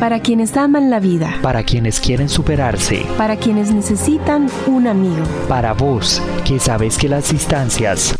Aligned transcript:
Para 0.00 0.20
quienes 0.20 0.56
aman 0.56 0.88
la 0.88 0.98
vida. 0.98 1.36
Para 1.42 1.62
quienes 1.62 2.00
quieren 2.00 2.30
superarse. 2.30 3.04
Para 3.18 3.36
quienes 3.36 3.70
necesitan 3.70 4.48
un 4.66 4.86
amigo. 4.86 5.22
Para 5.46 5.74
vos, 5.74 6.22
que 6.46 6.58
sabes 6.58 6.96
que 6.96 7.06
las 7.06 7.30
distancias 7.30 8.14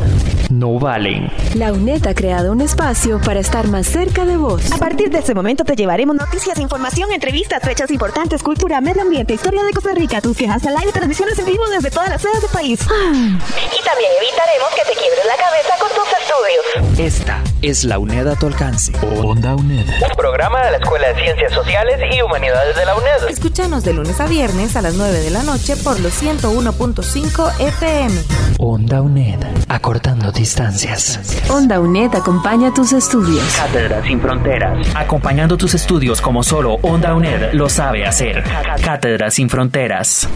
no 0.50 0.78
valen. 0.78 1.32
La 1.54 1.72
UNED 1.72 2.06
ha 2.06 2.14
creado 2.14 2.52
un 2.52 2.60
espacio 2.60 3.18
para 3.24 3.40
estar 3.40 3.66
más 3.68 3.86
cerca 3.86 4.26
de 4.26 4.36
vos. 4.36 4.70
A 4.72 4.76
partir 4.76 5.08
de 5.08 5.20
este 5.20 5.34
momento 5.34 5.64
te 5.64 5.74
llevaremos 5.74 6.14
noticias, 6.16 6.58
información, 6.58 7.12
entrevistas, 7.12 7.62
fechas 7.62 7.90
importantes, 7.90 8.42
cultura, 8.42 8.82
medio 8.82 9.00
ambiente, 9.00 9.32
historia 9.32 9.62
de 9.62 9.72
Costa 9.72 9.94
Rica, 9.94 10.20
tus 10.20 10.36
quejas 10.36 10.66
al 10.66 10.76
aire, 10.76 10.92
transmisiones 10.92 11.38
en 11.38 11.46
vivo 11.46 11.66
desde 11.70 11.90
todas 11.90 12.10
las 12.10 12.20
sedes 12.20 12.42
del 12.42 12.50
país. 12.50 12.80
Ah. 12.90 13.12
Y 13.14 13.84
también 13.84 14.10
evitaremos 14.20 14.68
que 14.76 14.92
te 14.92 15.00
quiebres 15.00 15.24
la 15.26 15.36
cabeza 15.36 15.74
con 15.80 15.88
tus 15.96 16.08
estudios. 16.20 16.98
Esta 16.98 17.42
es 17.62 17.84
la 17.84 17.98
UNED 17.98 18.28
a 18.28 18.36
tu 18.36 18.46
alcance. 18.46 18.92
Onda 19.22 19.54
UNED. 19.54 19.86
Un 19.88 20.16
programa 20.16 20.64
de 20.64 20.70
la 20.72 20.76
Escuela 20.78 21.08
de 21.08 21.22
Ciencias 21.22 21.52
Sociales 21.52 22.00
y 22.12 22.22
Humanidades 22.22 22.76
de 22.76 22.84
la 22.84 22.94
UNED. 22.94 23.28
Escúchanos 23.28 23.84
de 23.84 23.92
lunes 23.92 24.20
a 24.20 24.26
viernes 24.26 24.76
a 24.76 24.82
las 24.82 24.94
9 24.94 25.18
de 25.20 25.30
la 25.30 25.42
noche 25.42 25.76
por 25.76 25.98
los 26.00 26.22
101.5 26.22 27.60
FM. 27.60 28.14
Onda 28.58 29.02
UNED. 29.02 29.40
Acortando 29.68 30.32
distancias. 30.32 31.20
Onda 31.50 31.80
UNED 31.80 32.14
acompaña 32.14 32.72
tus 32.72 32.92
estudios. 32.92 33.44
Cátedra 33.56 34.02
sin 34.02 34.20
fronteras. 34.20 34.86
Acompañando 34.94 35.56
tus 35.56 35.74
estudios 35.74 36.20
como 36.20 36.42
solo 36.42 36.74
Onda 36.82 37.14
UNED 37.14 37.52
lo 37.52 37.68
sabe 37.68 38.06
hacer. 38.06 38.44
Cátedra 38.82 39.30
sin 39.30 39.48
fronteras. 39.48 40.28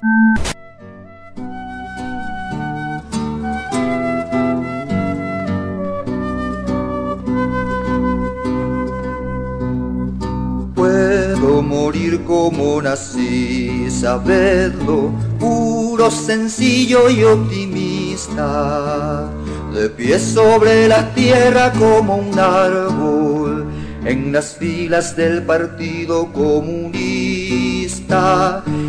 Como 12.18 12.82
nací, 12.82 13.90
sabedlo, 13.90 15.10
puro, 15.38 16.10
sencillo 16.10 17.08
y 17.10 17.22
optimista, 17.24 19.28
de 19.74 19.88
pie 19.90 20.18
sobre 20.18 20.88
la 20.88 21.14
tierra 21.14 21.70
como 21.72 22.16
un 22.16 22.38
árbol, 22.38 23.66
en 24.04 24.32
las 24.32 24.56
filas 24.56 25.14
del 25.16 25.42
Partido 25.42 26.32
Comunista, 26.32 26.94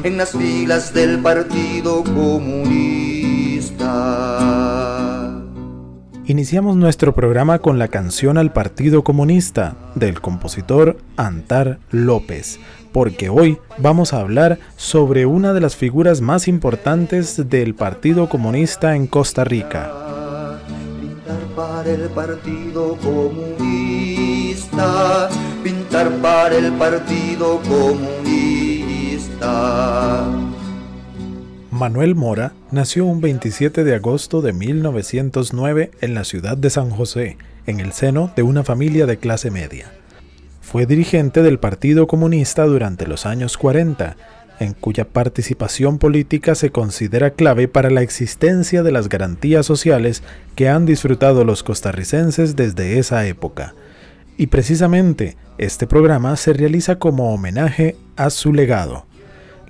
en 0.04 0.18
las 0.18 0.32
filas 0.32 0.94
del 0.94 1.20
Partido 1.20 2.04
Comunista. 2.04 3.05
Iniciamos 6.28 6.76
nuestro 6.76 7.14
programa 7.14 7.60
con 7.60 7.78
la 7.78 7.88
canción 7.88 8.40
al 8.40 8.52
Partido 8.52 9.04
Comunista 9.04 9.76
del 9.94 10.22
compositor 10.22 10.98
Antar 11.18 11.78
López, 11.92 12.60
porque 12.92 13.30
hoy 13.30 13.60
vamos 13.78 14.12
a 14.12 14.22
hablar 14.22 14.58
sobre 14.76 15.28
una 15.28 15.54
de 15.54 15.62
las 15.62 15.76
figuras 15.76 16.22
más 16.22 16.48
importantes 16.48 17.48
del 17.48 17.76
Partido 17.76 18.28
Comunista 18.28 18.96
en 18.96 19.06
Costa 19.06 19.44
Rica. 19.44 19.92
Pintar 21.00 21.38
para 21.56 21.92
el 21.92 22.10
Partido 22.10 22.98
Comunista, 23.04 24.50
pintar 25.64 26.10
para 26.24 26.56
el 26.58 26.72
Partido 26.74 27.62
Comunista. 27.70 28.16
Manuel 31.76 32.16
Mora 32.16 32.54
nació 32.72 33.04
un 33.04 33.20
27 33.20 33.84
de 33.84 33.96
agosto 33.96 34.42
de 34.42 34.54
1909 34.54 35.92
en 36.00 36.14
la 36.14 36.24
ciudad 36.24 36.56
de 36.56 36.70
San 36.70 36.90
José, 36.90 37.38
en 37.68 37.82
el 37.82 37.92
seno 37.92 38.32
de 38.34 38.44
una 38.44 38.64
familia 38.64 39.06
de 39.06 39.18
clase 39.18 39.52
media. 39.52 39.92
Fue 40.62 40.86
dirigente 40.86 41.44
del 41.44 41.60
Partido 41.60 42.08
Comunista 42.08 42.64
durante 42.64 43.06
los 43.06 43.26
años 43.26 43.58
40, 43.58 44.16
en 44.62 44.72
cuya 44.72 45.04
participación 45.04 45.98
política 45.98 46.56
se 46.56 46.70
considera 46.70 47.32
clave 47.32 47.68
para 47.68 47.90
la 47.90 48.04
existencia 48.04 48.82
de 48.82 48.94
las 48.94 49.10
garantías 49.10 49.66
sociales 49.66 50.24
que 50.56 50.70
han 50.70 50.86
disfrutado 50.86 51.44
los 51.44 51.62
costarricenses 51.62 52.56
desde 52.56 53.00
esa 53.00 53.28
época. 53.28 53.76
Y 54.38 54.48
precisamente 54.48 55.36
este 55.58 55.88
programa 55.88 56.38
se 56.38 56.54
realiza 56.54 57.00
como 57.00 57.34
homenaje 57.34 57.98
a 58.16 58.30
su 58.30 58.54
legado. 58.54 59.06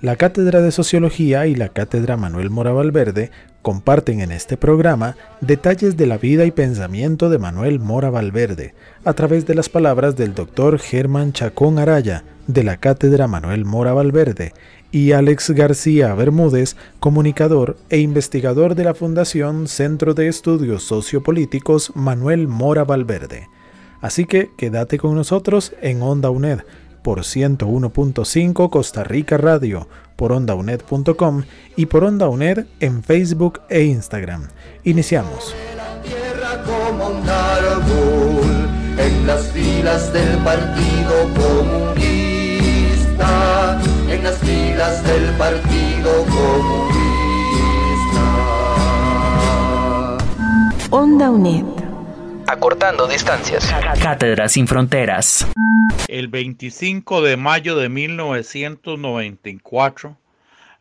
La 0.01 0.17
Cátedra 0.17 0.61
de 0.61 0.71
Sociología 0.71 1.47
y 1.47 1.55
la 1.55 1.69
Cátedra 1.69 2.17
Manuel 2.17 2.49
Mora 2.49 2.73
Valverde 2.73 3.31
comparten 3.61 4.19
en 4.19 4.31
este 4.31 4.57
programa 4.57 5.15
detalles 5.39 5.95
de 5.95 6.05
la 6.05 6.17
vida 6.17 6.45
y 6.45 6.51
pensamiento 6.51 7.29
de 7.29 7.39
Manuel 7.39 7.79
Mora 7.79 8.09
Valverde 8.09 8.75
a 9.05 9.13
través 9.13 9.45
de 9.45 9.55
las 9.55 9.69
palabras 9.69 10.17
del 10.17 10.35
doctor 10.35 10.79
Germán 10.79 11.31
Chacón 11.31 11.79
Araya 11.79 12.25
de 12.45 12.63
la 12.63 12.75
Cátedra 12.77 13.27
Manuel 13.27 13.63
Mora 13.63 13.93
Valverde 13.93 14.51
y 14.91 15.13
Alex 15.13 15.51
García 15.51 16.13
Bermúdez, 16.13 16.75
comunicador 16.99 17.77
e 17.89 17.99
investigador 17.99 18.75
de 18.75 18.83
la 18.83 18.93
Fundación 18.95 19.69
Centro 19.69 20.13
de 20.13 20.27
Estudios 20.27 20.83
Sociopolíticos 20.83 21.95
Manuel 21.95 22.49
Mora 22.49 22.83
Valverde. 22.83 23.47
Así 24.01 24.25
que 24.25 24.51
quédate 24.57 24.97
con 24.97 25.15
nosotros 25.15 25.73
en 25.81 26.01
Onda 26.01 26.29
UNED 26.29 26.59
por 27.05 27.19
101.5 27.19 28.69
Costa 28.71 29.03
Rica 29.03 29.37
Radio, 29.37 29.87
por 30.15 30.31
ondauned.com 30.31 31.43
y 31.75 31.85
por 31.85 32.03
Onda 32.03 32.27
UNED 32.27 32.65
en 32.79 33.03
Facebook 33.03 33.61
e 33.69 33.83
Instagram. 33.83 34.47
Iniciamos. 34.83 35.53
La 35.77 36.01
tierra 36.01 36.63
como 36.63 37.09
un 37.09 37.29
árbol 37.29 38.41
en 38.97 39.27
las 39.27 39.51
filas 39.51 40.11
del 40.11 40.35
Partido 40.39 41.29
Comunista, 41.85 42.99
en 44.09 44.23
las 44.23 44.39
filas 44.39 45.03
del 45.03 45.29
Partido 45.37 46.25
Comunista. 46.25 46.95
Onda 50.89 51.29
UNED. 51.29 51.84
Acortando 52.47 53.07
distancias. 53.07 53.73
Cátedra 54.01 54.47
sin 54.47 54.67
fronteras. 54.67 55.47
El 56.07 56.27
25 56.27 57.23
de 57.23 57.37
mayo 57.37 57.75
de 57.75 57.89
1994, 57.89 60.15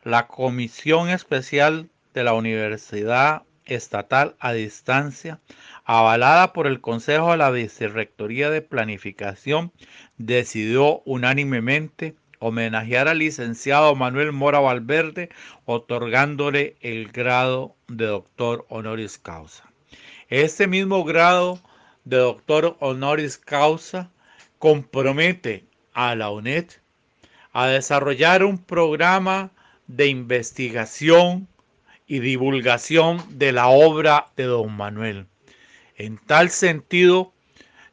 la 0.03 0.27
Comisión 0.27 1.09
Especial 1.09 1.89
de 2.13 2.23
la 2.23 2.33
Universidad 2.33 3.41
Estatal 3.65 4.35
a 4.39 4.53
Distancia, 4.53 5.39
avalada 5.85 6.53
por 6.53 6.67
el 6.67 6.81
Consejo 6.81 7.31
de 7.31 7.37
la 7.37 7.49
Vicerrectoría 7.49 8.51
de 8.51 8.61
Planificación, 8.61 9.71
decidió 10.17 11.01
unánimemente 11.05 12.13
homenajear 12.37 13.07
al 13.07 13.17
licenciado 13.19 13.95
Manuel 13.95 14.33
Mora 14.33 14.59
Valverde, 14.59 15.29
otorgándole 15.65 16.75
el 16.81 17.11
grado 17.11 17.75
de 17.87 18.05
doctor 18.05 18.67
honoris 18.69 19.17
causa. 19.17 19.63
Este 20.29 20.65
mismo 20.65 21.03
grado 21.03 21.59
de 22.03 22.17
doctor 22.17 22.77
honoris 22.79 23.37
causa 23.37 24.09
compromete 24.57 25.65
a 25.93 26.15
la 26.15 26.31
UNED 26.31 26.65
a 27.53 27.67
desarrollar 27.67 28.43
un 28.43 28.57
programa 28.57 29.51
de 29.85 30.07
investigación 30.07 31.47
y 32.07 32.19
divulgación 32.19 33.23
de 33.37 33.51
la 33.51 33.67
obra 33.67 34.29
de 34.35 34.45
don 34.45 34.75
Manuel. 34.75 35.27
En 35.95 36.17
tal 36.17 36.49
sentido, 36.49 37.31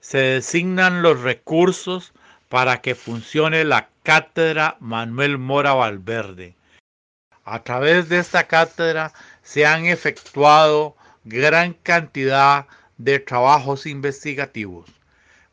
se 0.00 0.19
designan 0.19 1.03
los 1.03 1.20
recursos 1.20 2.14
para 2.49 2.81
que 2.81 2.94
funcione 2.94 3.64
la 3.64 3.91
cátedra 4.04 4.78
Manuel 4.81 5.37
Mora 5.37 5.75
Valverde. 5.75 6.54
A 7.44 7.62
través 7.62 8.09
de 8.09 8.19
esta 8.19 8.44
cátedra 8.44 9.12
se 9.43 9.66
han 9.66 9.84
efectuado 9.84 10.97
gran 11.25 11.75
cantidad 11.75 12.66
de 12.99 13.19
trabajos 13.19 13.87
investigativos, 13.87 14.91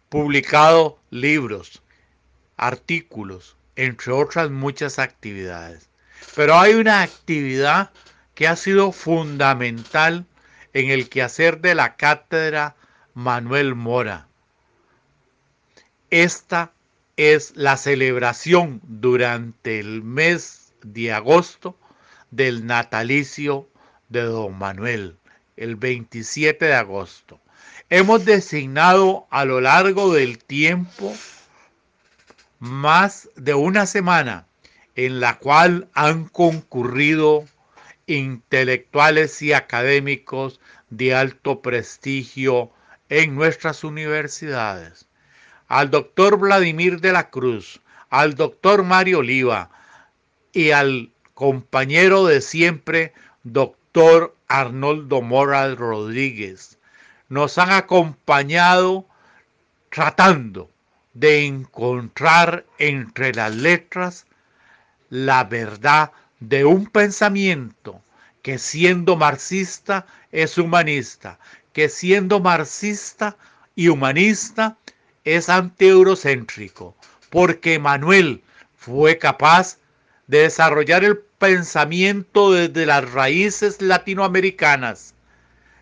publicado 0.10 1.00
libros, 1.10 1.82
artículos, 2.58 3.56
entre 3.76 4.14
otras 4.14 4.50
muchas 4.50 5.00
actividades. 5.00 5.90
Pero 6.36 6.58
hay 6.58 6.74
una 6.74 7.02
actividad 7.02 7.92
que 8.36 8.48
ha 8.48 8.56
sido 8.56 8.92
fundamental 8.92 10.26
en 10.74 10.90
el 10.90 11.10
quehacer 11.10 11.62
de 11.62 11.76
la 11.76 11.96
cátedra 11.96 12.76
Manuel 13.14 13.76
Mora. 13.76 14.28
Esta 16.10 16.72
es 17.18 17.56
la 17.56 17.78
celebración 17.78 18.82
durante 18.84 19.80
el 19.80 20.02
mes 20.04 20.74
de 20.82 21.12
agosto 21.12 21.78
del 22.32 22.66
natalicio 22.66 23.68
de 24.08 24.22
don 24.22 24.58
Manuel, 24.58 25.19
el 25.60 25.76
27 25.76 26.66
de 26.66 26.74
agosto. 26.74 27.40
Hemos 27.90 28.24
designado 28.24 29.28
a 29.30 29.44
lo 29.46 29.60
largo 29.60 30.14
del 30.14 30.38
tiempo 30.38 31.14
más 32.60 33.30
de 33.36 33.54
una 33.54 33.86
semana 33.86 34.48
en 34.96 35.20
la 35.20 35.38
cual 35.38 35.90
han 35.94 36.26
concurrido 36.26 37.46
intelectuales 38.08 39.42
y 39.42 39.54
académicos 39.54 40.60
de 40.90 41.14
alto 41.14 41.62
prestigio 41.62 42.72
en 43.10 43.36
nuestras 43.36 43.84
universidades. 43.84 45.08
Al 45.68 45.92
doctor 45.92 46.38
Vladimir 46.40 47.02
de 47.02 47.12
la 47.12 47.30
Cruz, 47.30 47.82
al 48.10 48.36
doctor 48.36 48.84
Mario 48.84 49.20
Oliva 49.20 49.70
y 50.54 50.72
al 50.72 51.12
compañero 51.34 52.26
de 52.26 52.42
siempre, 52.42 53.14
doctor 53.44 53.79
Arnoldo 54.48 55.22
Moral 55.22 55.76
Rodríguez. 55.76 56.78
Nos 57.28 57.58
han 57.58 57.72
acompañado 57.72 59.08
tratando 59.90 60.70
de 61.14 61.46
encontrar 61.46 62.66
entre 62.78 63.34
las 63.34 63.56
letras 63.56 64.26
la 65.10 65.44
verdad 65.44 66.12
de 66.40 66.66
un 66.66 66.86
pensamiento 66.86 68.02
que 68.44 68.58
siendo 68.58 69.16
marxista 69.16 70.06
es 70.32 70.58
humanista, 70.58 71.40
que 71.74 71.90
siendo 71.90 72.40
marxista 72.40 73.38
y 73.76 73.88
humanista 73.90 74.78
es 75.24 75.50
antieurocéntrico, 75.50 76.96
porque 77.30 77.80
Manuel 77.80 78.44
fue 78.78 79.18
capaz 79.18 79.78
de 80.30 80.44
desarrollar 80.44 81.04
el 81.04 81.18
pensamiento 81.18 82.52
desde 82.52 82.86
las 82.86 83.12
raíces 83.12 83.82
latinoamericanas, 83.82 85.16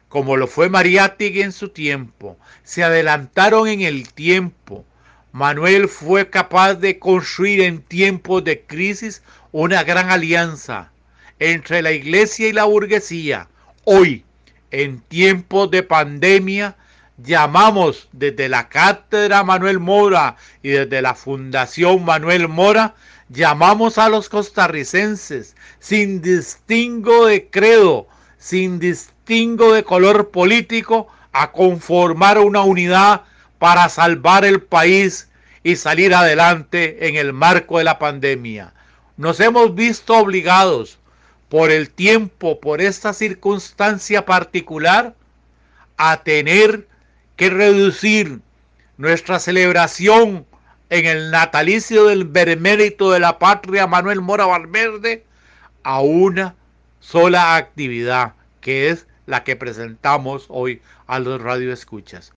como 0.08 0.38
lo 0.38 0.48
fue 0.48 0.70
Mariátegui 0.70 1.42
en 1.42 1.52
su 1.52 1.68
tiempo. 1.68 2.38
Se 2.64 2.82
adelantaron 2.82 3.68
en 3.68 3.82
el 3.82 4.14
tiempo. 4.14 4.86
Manuel 5.34 5.90
fue 5.90 6.30
capaz 6.30 6.76
de 6.76 6.98
construir 6.98 7.60
en 7.60 7.82
tiempos 7.82 8.42
de 8.46 8.62
crisis 8.62 9.22
una 9.52 9.84
gran 9.84 10.10
alianza 10.10 10.94
entre 11.40 11.82
la 11.82 11.92
iglesia 11.92 12.48
y 12.48 12.54
la 12.54 12.64
burguesía. 12.64 13.50
Hoy, 13.84 14.24
en 14.72 15.02
tiempos 15.02 15.70
de 15.72 15.84
pandemia, 15.84 16.78
llamamos 17.18 18.08
desde 18.14 18.48
la 18.48 18.70
cátedra 18.70 19.44
Manuel 19.44 19.80
Mora 19.80 20.38
y 20.64 20.70
desde 20.70 21.02
la 21.02 21.16
Fundación 21.16 22.06
Manuel 22.06 22.48
Mora, 22.48 22.96
llamamos 23.30 23.98
a 23.98 24.10
los 24.10 24.30
costarricenses 24.30 25.56
sin 25.80 26.22
distingo 26.22 27.26
de 27.26 27.50
credo, 27.50 28.08
sin 28.38 28.80
distingo 28.80 29.74
de 29.74 29.84
color 29.84 30.30
político, 30.32 31.08
a 31.32 31.52
conformar 31.52 32.40
una 32.40 32.62
unidad 32.62 33.24
para 33.60 33.90
salvar 33.90 34.46
el 34.46 34.62
país 34.62 35.30
y 35.64 35.76
salir 35.76 36.14
adelante 36.14 37.08
en 37.08 37.16
el 37.16 37.34
marco 37.34 37.78
de 37.78 37.84
la 37.84 38.00
pandemia. 38.00 38.74
Nos 39.18 39.40
hemos 39.40 39.76
visto 39.76 40.16
obligados 40.16 41.00
por 41.50 41.72
el 41.72 41.90
tiempo, 41.90 42.60
por 42.60 42.82
esta 42.82 43.14
circunstancia 43.14 44.26
particular, 44.26 45.16
a 45.98 46.24
tener 46.24 46.88
que 47.36 47.50
reducir 47.50 48.40
nuestra 48.98 49.40
celebración 49.40 50.46
en 50.90 51.06
el 51.06 51.32
natalicio 51.32 52.06
del 52.06 52.26
benemérito 52.26 53.12
de 53.12 53.20
la 53.20 53.40
patria 53.40 53.88
Manuel 53.88 54.22
Mora 54.22 54.46
Valverde 54.46 55.26
a 55.84 56.02
una 56.02 56.56
sola 57.00 57.56
actividad, 57.56 58.34
que 58.62 58.90
es 58.90 59.08
la 59.26 59.44
que 59.44 59.56
presentamos 59.56 60.46
hoy 60.50 60.82
a 61.08 61.20
los 61.20 61.42
radioescuchas. 61.42 62.34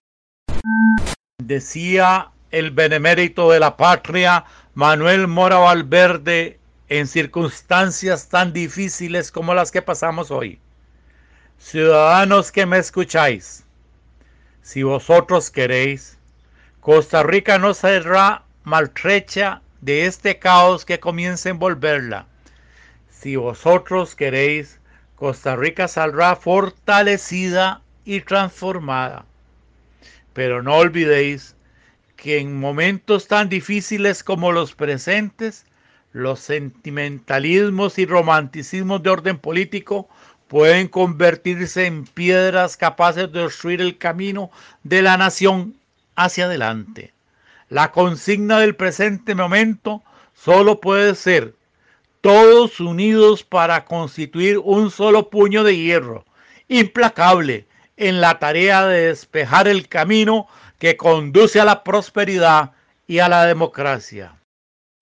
Decía 1.41 2.31
el 2.51 2.71
benemérito 2.71 3.49
de 3.51 3.59
la 3.59 3.77
patria 3.77 4.45
Manuel 4.73 5.27
Mora 5.27 5.57
Valverde 5.57 6.59
en 6.89 7.07
circunstancias 7.07 8.27
tan 8.27 8.51
difíciles 8.51 9.31
como 9.31 9.53
las 9.53 9.71
que 9.71 9.81
pasamos 9.81 10.29
hoy. 10.29 10.59
Ciudadanos 11.57 12.51
que 12.51 12.65
me 12.65 12.79
escucháis, 12.79 13.63
si 14.61 14.83
vosotros 14.83 15.49
queréis, 15.49 16.17
Costa 16.81 17.21
Rica 17.21 17.59
no 17.59 17.75
será 17.75 18.41
maltrecha 18.63 19.61
de 19.81 20.07
este 20.07 20.39
caos 20.39 20.83
que 20.83 20.99
comienza 20.99 21.47
a 21.47 21.51
envolverla. 21.51 22.25
Si 23.11 23.35
vosotros 23.35 24.15
queréis, 24.15 24.79
Costa 25.15 25.55
Rica 25.55 25.87
saldrá 25.87 26.35
fortalecida 26.35 27.83
y 28.03 28.21
transformada. 28.21 29.25
Pero 30.33 30.63
no 30.63 30.77
olvidéis 30.77 31.55
que 32.15 32.39
en 32.39 32.59
momentos 32.59 33.27
tan 33.27 33.47
difíciles 33.47 34.23
como 34.23 34.51
los 34.51 34.73
presentes, 34.73 35.67
los 36.13 36.39
sentimentalismos 36.39 37.99
y 37.99 38.07
romanticismos 38.07 39.03
de 39.03 39.09
orden 39.11 39.37
político 39.37 40.09
pueden 40.47 40.87
convertirse 40.87 41.85
en 41.85 42.05
piedras 42.05 42.75
capaces 42.75 43.31
de 43.31 43.43
destruir 43.43 43.81
el 43.81 43.99
camino 43.99 44.49
de 44.81 45.03
la 45.03 45.15
nación 45.15 45.75
hacia 46.23 46.45
adelante. 46.45 47.13
La 47.69 47.91
consigna 47.91 48.59
del 48.59 48.75
presente 48.75 49.35
momento 49.35 50.03
solo 50.33 50.81
puede 50.81 51.15
ser 51.15 51.55
todos 52.21 52.79
unidos 52.79 53.43
para 53.43 53.85
constituir 53.85 54.59
un 54.59 54.91
solo 54.91 55.29
puño 55.29 55.63
de 55.63 55.77
hierro, 55.77 56.25
implacable 56.67 57.65
en 57.97 58.21
la 58.21 58.39
tarea 58.39 58.85
de 58.85 59.07
despejar 59.07 59.67
el 59.67 59.87
camino 59.87 60.47
que 60.77 60.97
conduce 60.97 61.59
a 61.59 61.65
la 61.65 61.83
prosperidad 61.83 62.71
y 63.07 63.19
a 63.19 63.29
la 63.29 63.45
democracia. 63.45 64.35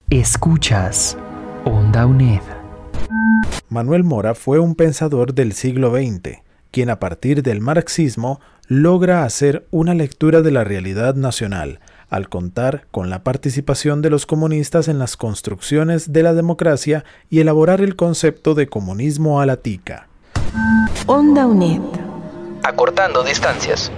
Escuchas 0.09 1.17
Onda 1.65 2.05
UNED. 2.05 2.41
Manuel 3.69 4.03
Mora 4.03 4.33
fue 4.33 4.59
un 4.59 4.75
pensador 4.75 5.33
del 5.33 5.53
siglo 5.53 5.91
XX, 5.91 6.39
quien 6.71 6.89
a 6.89 6.99
partir 6.99 7.43
del 7.43 7.61
marxismo 7.61 8.39
logra 8.67 9.23
hacer 9.23 9.65
una 9.71 9.93
lectura 9.93 10.41
de 10.41 10.51
la 10.51 10.63
realidad 10.63 11.15
nacional, 11.15 11.79
al 12.09 12.29
contar 12.29 12.85
con 12.91 13.09
la 13.09 13.23
participación 13.23 14.01
de 14.01 14.09
los 14.09 14.25
comunistas 14.25 14.87
en 14.87 14.99
las 14.99 15.17
construcciones 15.17 16.13
de 16.13 16.23
la 16.23 16.33
democracia 16.33 17.03
y 17.29 17.39
elaborar 17.39 17.81
el 17.81 17.95
concepto 17.95 18.55
de 18.55 18.67
comunismo 18.67 19.41
a 19.41 19.45
la 19.45 19.57
tica. 19.57 20.07
Onda 21.07 21.45
UNED. 21.47 21.81
Acortando 22.63 23.23
distancias. 23.23 23.91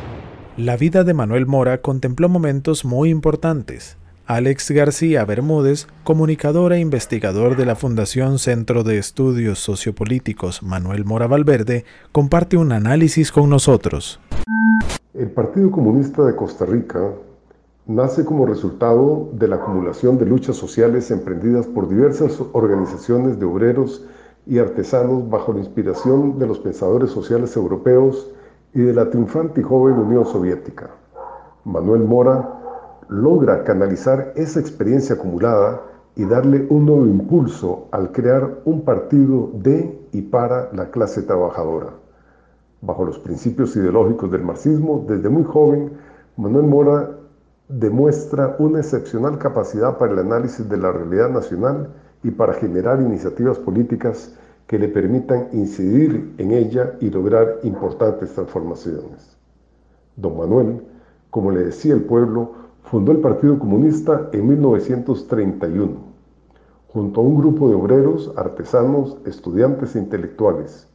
La 0.57 0.77
vida 0.77 1.03
de 1.03 1.13
Manuel 1.13 1.47
Mora 1.47 1.81
contempló 1.81 2.29
momentos 2.29 2.85
muy 2.85 3.09
importantes, 3.09 3.97
Alex 4.33 4.71
García 4.71 5.25
Bermúdez, 5.25 5.87
comunicador 6.05 6.71
e 6.71 6.79
investigador 6.79 7.57
de 7.57 7.65
la 7.65 7.75
Fundación 7.75 8.39
Centro 8.39 8.85
de 8.85 8.97
Estudios 8.97 9.59
Sociopolíticos 9.59 10.63
Manuel 10.63 11.03
Mora 11.03 11.27
Valverde, 11.27 11.83
comparte 12.13 12.55
un 12.55 12.71
análisis 12.71 13.29
con 13.29 13.49
nosotros. 13.49 14.21
El 15.13 15.31
Partido 15.31 15.69
Comunista 15.69 16.23
de 16.23 16.33
Costa 16.33 16.65
Rica 16.65 17.11
nace 17.87 18.23
como 18.23 18.45
resultado 18.45 19.29
de 19.33 19.49
la 19.49 19.57
acumulación 19.57 20.17
de 20.17 20.25
luchas 20.25 20.55
sociales 20.55 21.11
emprendidas 21.11 21.67
por 21.67 21.89
diversas 21.89 22.41
organizaciones 22.53 23.37
de 23.37 23.45
obreros 23.45 24.05
y 24.47 24.59
artesanos 24.59 25.29
bajo 25.29 25.51
la 25.51 25.59
inspiración 25.59 26.39
de 26.39 26.47
los 26.47 26.59
pensadores 26.59 27.11
sociales 27.11 27.53
europeos 27.57 28.31
y 28.73 28.79
de 28.79 28.93
la 28.93 29.09
triunfante 29.09 29.59
y 29.59 29.63
joven 29.65 29.95
Unión 29.95 30.25
Soviética. 30.25 30.89
Manuel 31.65 32.05
Mora 32.05 32.60
logra 33.11 33.65
canalizar 33.65 34.31
esa 34.37 34.61
experiencia 34.61 35.15
acumulada 35.15 35.81
y 36.15 36.23
darle 36.23 36.65
un 36.69 36.85
nuevo 36.85 37.05
impulso 37.05 37.89
al 37.91 38.13
crear 38.13 38.61
un 38.63 38.85
partido 38.85 39.51
de 39.53 40.07
y 40.13 40.21
para 40.21 40.71
la 40.71 40.89
clase 40.91 41.21
trabajadora. 41.21 41.89
Bajo 42.79 43.03
los 43.03 43.19
principios 43.19 43.75
ideológicos 43.75 44.31
del 44.31 44.43
marxismo, 44.43 45.05
desde 45.07 45.27
muy 45.27 45.43
joven, 45.43 45.91
Manuel 46.37 46.65
Mora 46.65 47.11
demuestra 47.67 48.55
una 48.59 48.79
excepcional 48.79 49.37
capacidad 49.37 49.97
para 49.97 50.13
el 50.13 50.19
análisis 50.19 50.67
de 50.67 50.77
la 50.77 50.93
realidad 50.93 51.29
nacional 51.29 51.89
y 52.23 52.31
para 52.31 52.53
generar 52.53 53.01
iniciativas 53.01 53.59
políticas 53.59 54.33
que 54.67 54.79
le 54.79 54.87
permitan 54.87 55.49
incidir 55.51 56.33
en 56.37 56.51
ella 56.51 56.93
y 57.01 57.09
lograr 57.09 57.59
importantes 57.63 58.33
transformaciones. 58.33 59.37
Don 60.15 60.37
Manuel, 60.37 60.81
como 61.29 61.51
le 61.51 61.65
decía 61.65 61.93
el 61.93 62.03
pueblo, 62.03 62.60
Fundó 62.91 63.13
el 63.13 63.19
Partido 63.19 63.57
Comunista 63.57 64.27
en 64.33 64.49
1931, 64.49 65.93
junto 66.89 67.21
a 67.21 67.23
un 67.23 67.37
grupo 67.37 67.69
de 67.69 67.75
obreros, 67.75 68.33
artesanos, 68.35 69.15
estudiantes 69.25 69.95
e 69.95 69.99
intelectuales. 69.99 70.89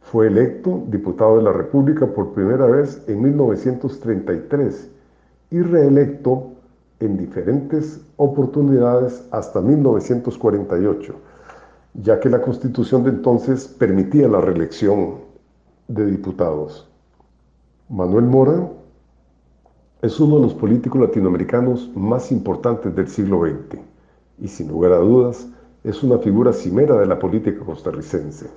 Fue 0.00 0.28
electo 0.28 0.82
diputado 0.86 1.36
de 1.36 1.42
la 1.42 1.52
República 1.52 2.06
por 2.06 2.32
primera 2.32 2.64
vez 2.64 3.04
en 3.06 3.20
1933 3.20 4.90
y 5.50 5.60
reelecto 5.60 6.52
en 7.00 7.18
diferentes 7.18 8.00
oportunidades 8.16 9.28
hasta 9.30 9.60
1948, 9.60 11.16
ya 12.02 12.18
que 12.18 12.30
la 12.30 12.40
constitución 12.40 13.04
de 13.04 13.10
entonces 13.10 13.68
permitía 13.68 14.26
la 14.26 14.40
reelección 14.40 15.16
de 15.86 16.06
diputados. 16.06 16.88
Manuel 17.90 18.24
Mora 18.24 18.70
es 20.04 20.20
uno 20.20 20.36
de 20.36 20.42
los 20.42 20.52
políticos 20.52 21.00
latinoamericanos 21.00 21.90
más 21.94 22.30
importantes 22.30 22.94
del 22.94 23.08
siglo 23.08 23.40
XX 23.40 23.80
y 24.38 24.48
sin 24.48 24.68
lugar 24.68 24.92
a 24.92 24.98
dudas 24.98 25.48
es 25.82 26.02
una 26.02 26.18
figura 26.18 26.52
cimera 26.52 26.98
de 26.98 27.06
la 27.06 27.18
política 27.18 27.64
costarricense. 27.64 28.50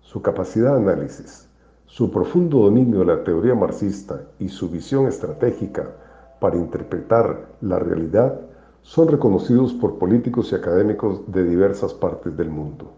Su 0.00 0.22
capacidad 0.22 0.76
de 0.76 0.82
análisis, 0.82 1.48
su 1.86 2.08
profundo 2.12 2.58
dominio 2.58 3.00
de 3.00 3.06
la 3.06 3.24
teoría 3.24 3.56
marxista 3.56 4.22
y 4.38 4.48
su 4.48 4.70
visión 4.70 5.08
estratégica 5.08 5.90
para 6.38 6.56
interpretar 6.56 7.48
la 7.62 7.80
realidad 7.80 8.40
son 8.82 9.08
reconocidos 9.08 9.72
por 9.72 9.98
políticos 9.98 10.52
y 10.52 10.54
académicos 10.54 11.22
de 11.26 11.42
diversas 11.42 11.92
partes 11.94 12.36
del 12.36 12.48
mundo. 12.48 12.92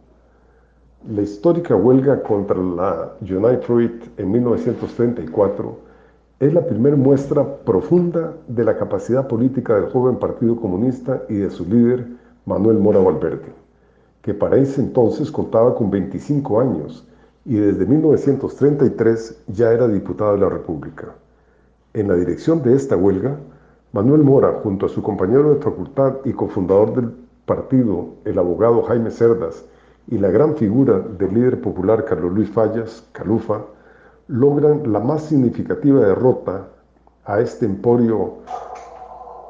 La 1.08 1.22
histórica 1.22 1.74
huelga 1.74 2.22
contra 2.22 2.58
la 2.58 3.14
United 3.22 3.62
Fruit 3.62 4.04
en 4.18 4.30
1934 4.30 5.83
es 6.44 6.52
la 6.52 6.66
primera 6.66 6.94
muestra 6.94 7.56
profunda 7.64 8.34
de 8.46 8.64
la 8.64 8.76
capacidad 8.76 9.26
política 9.26 9.76
del 9.76 9.90
joven 9.90 10.16
Partido 10.16 10.56
Comunista 10.56 11.22
y 11.28 11.36
de 11.36 11.48
su 11.48 11.64
líder, 11.64 12.06
Manuel 12.44 12.78
Mora 12.78 12.98
Valverde, 12.98 13.50
que 14.20 14.34
para 14.34 14.58
ese 14.58 14.82
entonces 14.82 15.30
contaba 15.30 15.74
con 15.74 15.90
25 15.90 16.60
años 16.60 17.08
y 17.46 17.54
desde 17.54 17.86
1933 17.86 19.44
ya 19.48 19.72
era 19.72 19.88
diputado 19.88 20.32
de 20.32 20.40
la 20.40 20.50
República. 20.50 21.14
En 21.94 22.08
la 22.08 22.14
dirección 22.14 22.62
de 22.62 22.74
esta 22.74 22.94
huelga, 22.94 23.38
Manuel 23.92 24.22
Mora, 24.22 24.60
junto 24.62 24.84
a 24.84 24.90
su 24.90 25.02
compañero 25.02 25.54
de 25.54 25.62
facultad 25.62 26.16
y 26.26 26.32
cofundador 26.34 26.94
del 26.94 27.10
partido, 27.46 28.08
el 28.26 28.38
abogado 28.38 28.82
Jaime 28.82 29.10
Cerdas, 29.10 29.64
y 30.10 30.18
la 30.18 30.30
gran 30.30 30.56
figura 30.56 30.98
del 30.98 31.32
líder 31.32 31.62
popular 31.62 32.04
Carlos 32.04 32.32
Luis 32.32 32.50
Fallas, 32.50 33.08
Calufa, 33.12 33.62
logran 34.28 34.92
la 34.92 35.00
más 35.00 35.22
significativa 35.24 36.00
derrota 36.00 36.68
a 37.24 37.40
este 37.40 37.66
emporio 37.66 38.34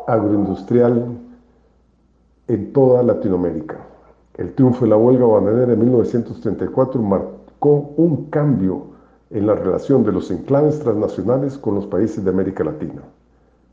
agroindustrial 0.06 1.18
en 2.48 2.72
toda 2.72 3.02
Latinoamérica. 3.02 3.78
El 4.34 4.52
triunfo 4.54 4.84
de 4.84 4.90
la 4.90 4.96
huelga 4.96 5.26
bananera 5.26 5.72
en 5.72 5.80
1934 5.80 7.00
marcó 7.02 7.92
un 7.96 8.26
cambio 8.30 8.86
en 9.30 9.46
la 9.46 9.54
relación 9.54 10.04
de 10.04 10.12
los 10.12 10.30
enclaves 10.30 10.80
transnacionales 10.80 11.56
con 11.56 11.76
los 11.76 11.86
países 11.86 12.24
de 12.24 12.30
América 12.30 12.64
Latina. 12.64 13.02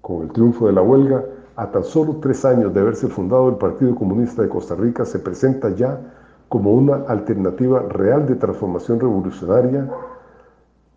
Con 0.02 0.24
el 0.24 0.32
triunfo 0.32 0.68
de 0.68 0.74
la 0.74 0.82
huelga, 0.82 1.24
a 1.56 1.70
tan 1.70 1.84
solo 1.84 2.18
tres 2.22 2.46
años 2.46 2.74
de 2.74 2.80
haberse 2.80 3.08
fundado 3.08 3.50
el 3.50 3.56
Partido 3.56 3.94
Comunista 3.96 4.42
de 4.42 4.50
Costa 4.50 4.76
Rica, 4.76 5.06
se 5.06 5.20
presenta 5.20 5.70
ya 5.76 6.00
como 6.48 6.74
una 6.74 7.04
alternativa 7.08 7.82
real 7.82 8.28
de 8.28 8.36
transformación 8.36 9.00
revolucionaria 9.00 9.90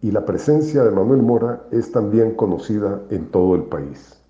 y 0.05 0.11
la 0.11 0.27
presencia 0.27 0.85
de 0.85 0.91
Manuel 0.91 1.23
Mora 1.23 1.63
es 1.71 1.91
también 1.91 2.35
conocida 2.35 3.01
en 3.09 3.31
todo 3.31 3.55
el 3.55 3.63
país. 3.63 4.21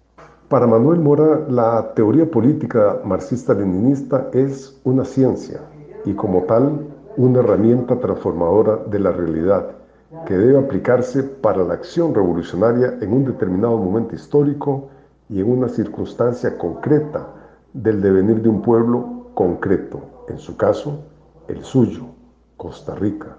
Para 0.48 0.68
Manuel 0.68 1.00
Mora, 1.00 1.48
la 1.48 1.94
teoría 1.94 2.30
política 2.30 3.00
marxista-leninista 3.04 4.28
es 4.32 4.80
una 4.84 5.04
ciencia 5.04 5.62
y 6.04 6.12
como 6.12 6.44
tal 6.44 6.86
una 7.16 7.40
herramienta 7.40 7.98
transformadora 7.98 8.84
de 8.88 9.00
la 9.00 9.10
realidad 9.10 9.66
que 10.26 10.38
debe 10.38 10.60
aplicarse 10.60 11.24
para 11.24 11.64
la 11.64 11.74
acción 11.74 12.14
revolucionaria 12.14 12.96
en 13.00 13.12
un 13.12 13.24
determinado 13.24 13.76
momento 13.76 14.14
histórico 14.14 14.90
y 15.28 15.40
en 15.40 15.50
una 15.50 15.68
circunstancia 15.68 16.56
concreta 16.56 17.26
del 17.72 18.00
devenir 18.00 18.40
de 18.42 18.48
un 18.48 18.62
pueblo 18.62 19.32
concreto, 19.34 20.02
en 20.28 20.38
su 20.38 20.56
caso, 20.56 21.00
el 21.48 21.64
suyo, 21.64 22.04
Costa 22.56 22.94
Rica. 22.94 23.38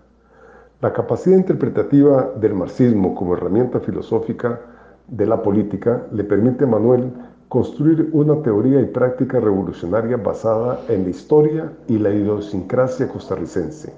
La 0.86 0.94
capacidad 0.94 1.36
interpretativa 1.36 2.32
del 2.40 2.54
marxismo 2.54 3.16
como 3.16 3.34
herramienta 3.34 3.80
filosófica 3.80 4.62
de 5.08 5.26
la 5.26 5.42
política 5.42 6.06
le 6.12 6.24
permite 6.24 6.66
a 6.66 6.68
Manuel 6.68 7.12
construir 7.50 8.12
una 8.14 8.40
teoría 8.44 8.82
y 8.82 8.86
práctica 8.86 9.40
revolucionaria 9.40 10.18
basada 10.18 10.82
en 10.88 11.06
la 11.06 11.10
historia 11.10 11.74
y 11.88 11.98
la 11.98 12.12
idiosincrasia 12.14 13.10
costarricense, 13.10 13.96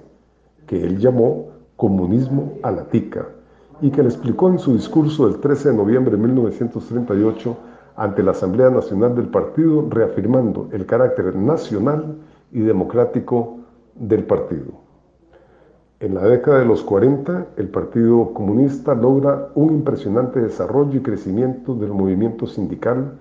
que 0.65 0.81
él 0.81 0.97
llamó 0.97 1.49
comunismo 1.75 2.53
a 2.63 2.71
la 2.71 2.85
tica, 2.85 3.27
y 3.81 3.91
que 3.91 4.01
le 4.01 4.07
explicó 4.07 4.47
en 4.47 4.57
su 4.57 4.71
discurso 4.71 5.27
del 5.27 5.41
13 5.41 5.71
de 5.71 5.75
noviembre 5.75 6.15
de 6.15 6.23
1938 6.23 7.57
ante 7.97 8.23
la 8.23 8.31
Asamblea 8.31 8.69
Nacional 8.69 9.13
del 9.13 9.27
Partido, 9.27 9.85
reafirmando 9.89 10.69
el 10.71 10.85
carácter 10.85 11.35
nacional 11.35 12.15
y 12.53 12.61
democrático 12.61 13.57
del 13.93 14.23
partido. 14.23 14.86
En 15.99 16.13
la 16.13 16.21
década 16.21 16.59
de 16.59 16.65
los 16.65 16.83
40, 16.83 17.47
el 17.57 17.69
Partido 17.69 18.31
Comunista 18.31 18.93
logra 18.93 19.49
un 19.55 19.73
impresionante 19.73 20.39
desarrollo 20.39 20.99
y 20.99 21.01
crecimiento 21.01 21.73
del 21.73 21.91
movimiento 21.91 22.45
sindical 22.45 23.13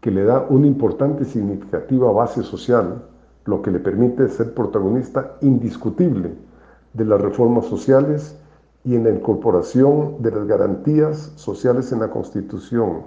que 0.00 0.10
le 0.10 0.24
da 0.24 0.46
una 0.48 0.66
importante 0.66 1.24
y 1.24 1.26
significativa 1.26 2.10
base 2.10 2.42
social, 2.42 3.02
lo 3.44 3.60
que 3.60 3.70
le 3.70 3.80
permite 3.80 4.30
ser 4.30 4.54
protagonista 4.54 5.36
indiscutible 5.42 6.32
de 6.94 7.04
las 7.04 7.20
reformas 7.20 7.66
sociales 7.66 8.34
y 8.82 8.94
en 8.94 9.04
la 9.04 9.10
incorporación 9.10 10.22
de 10.22 10.30
las 10.30 10.46
garantías 10.46 11.34
sociales 11.36 11.92
en 11.92 12.00
la 12.00 12.08
Constitución. 12.08 13.02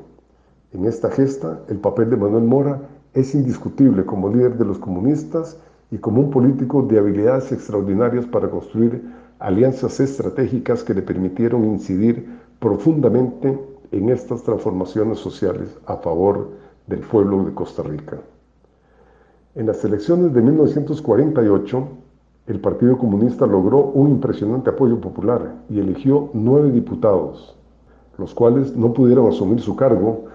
En 0.72 0.86
esta 0.86 1.10
gesta, 1.10 1.62
el 1.68 1.80
papel 1.80 2.12
de 2.12 2.18
Manuel 2.18 2.44
Mora 2.44 2.80
es 3.16 3.34
indiscutible 3.34 4.06
como 4.06 4.30
líder 4.30 4.56
de 4.56 4.66
los 4.66 4.78
comunistas 4.78 5.58
y 5.92 5.98
como 5.98 6.22
un 6.22 6.32
político 6.32 6.82
de 6.84 6.98
habilidades 6.98 7.52
extraordinarias 7.52 8.26
para 8.26 8.50
construir 8.50 9.04
alianzas 9.40 10.00
estratégicas 10.00 10.84
que 10.84 10.94
le 10.94 11.02
permitieron 11.02 11.66
incidir 11.66 12.28
profundamente 12.60 13.60
en 13.92 14.10
estas 14.10 14.44
transformaciones 14.44 15.20
sociales 15.20 15.70
a 15.86 15.98
favor 15.98 16.50
del 16.88 17.00
pueblo 17.00 17.44
de 17.44 17.54
Costa 17.54 17.84
Rica. 17.84 18.20
En 19.56 19.68
las 19.68 19.84
elecciones 19.86 20.34
de 20.34 20.42
1948, 20.42 21.88
el 22.48 22.60
Partido 22.60 22.98
Comunista 22.98 23.48
logró 23.48 23.80
un 23.80 24.10
impresionante 24.10 24.70
apoyo 24.70 25.00
popular 25.00 25.56
y 25.70 25.80
eligió 25.80 26.30
nueve 26.34 26.72
diputados, 26.72 27.56
los 28.18 28.34
cuales 28.34 28.76
no 28.76 28.94
pudieron 28.94 29.28
asumir 29.28 29.62
su 29.62 29.76
cargo 29.76 30.26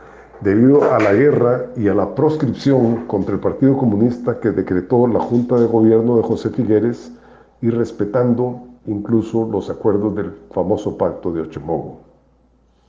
debido 0.40 0.90
a 0.92 0.98
la 0.98 1.12
guerra 1.12 1.66
y 1.76 1.88
a 1.88 1.94
la 1.94 2.14
proscripción 2.14 3.06
contra 3.06 3.34
el 3.34 3.40
Partido 3.40 3.76
Comunista 3.76 4.40
que 4.40 4.50
decretó 4.50 5.06
la 5.06 5.20
Junta 5.20 5.56
de 5.56 5.66
Gobierno 5.66 6.16
de 6.16 6.22
José 6.22 6.50
Figueres 6.50 7.12
y 7.60 7.68
respetando 7.70 8.60
incluso 8.86 9.48
los 9.50 9.68
acuerdos 9.68 10.14
del 10.14 10.32
famoso 10.50 10.96
Pacto 10.96 11.30
de 11.30 11.42
Ochomogo. 11.42 12.00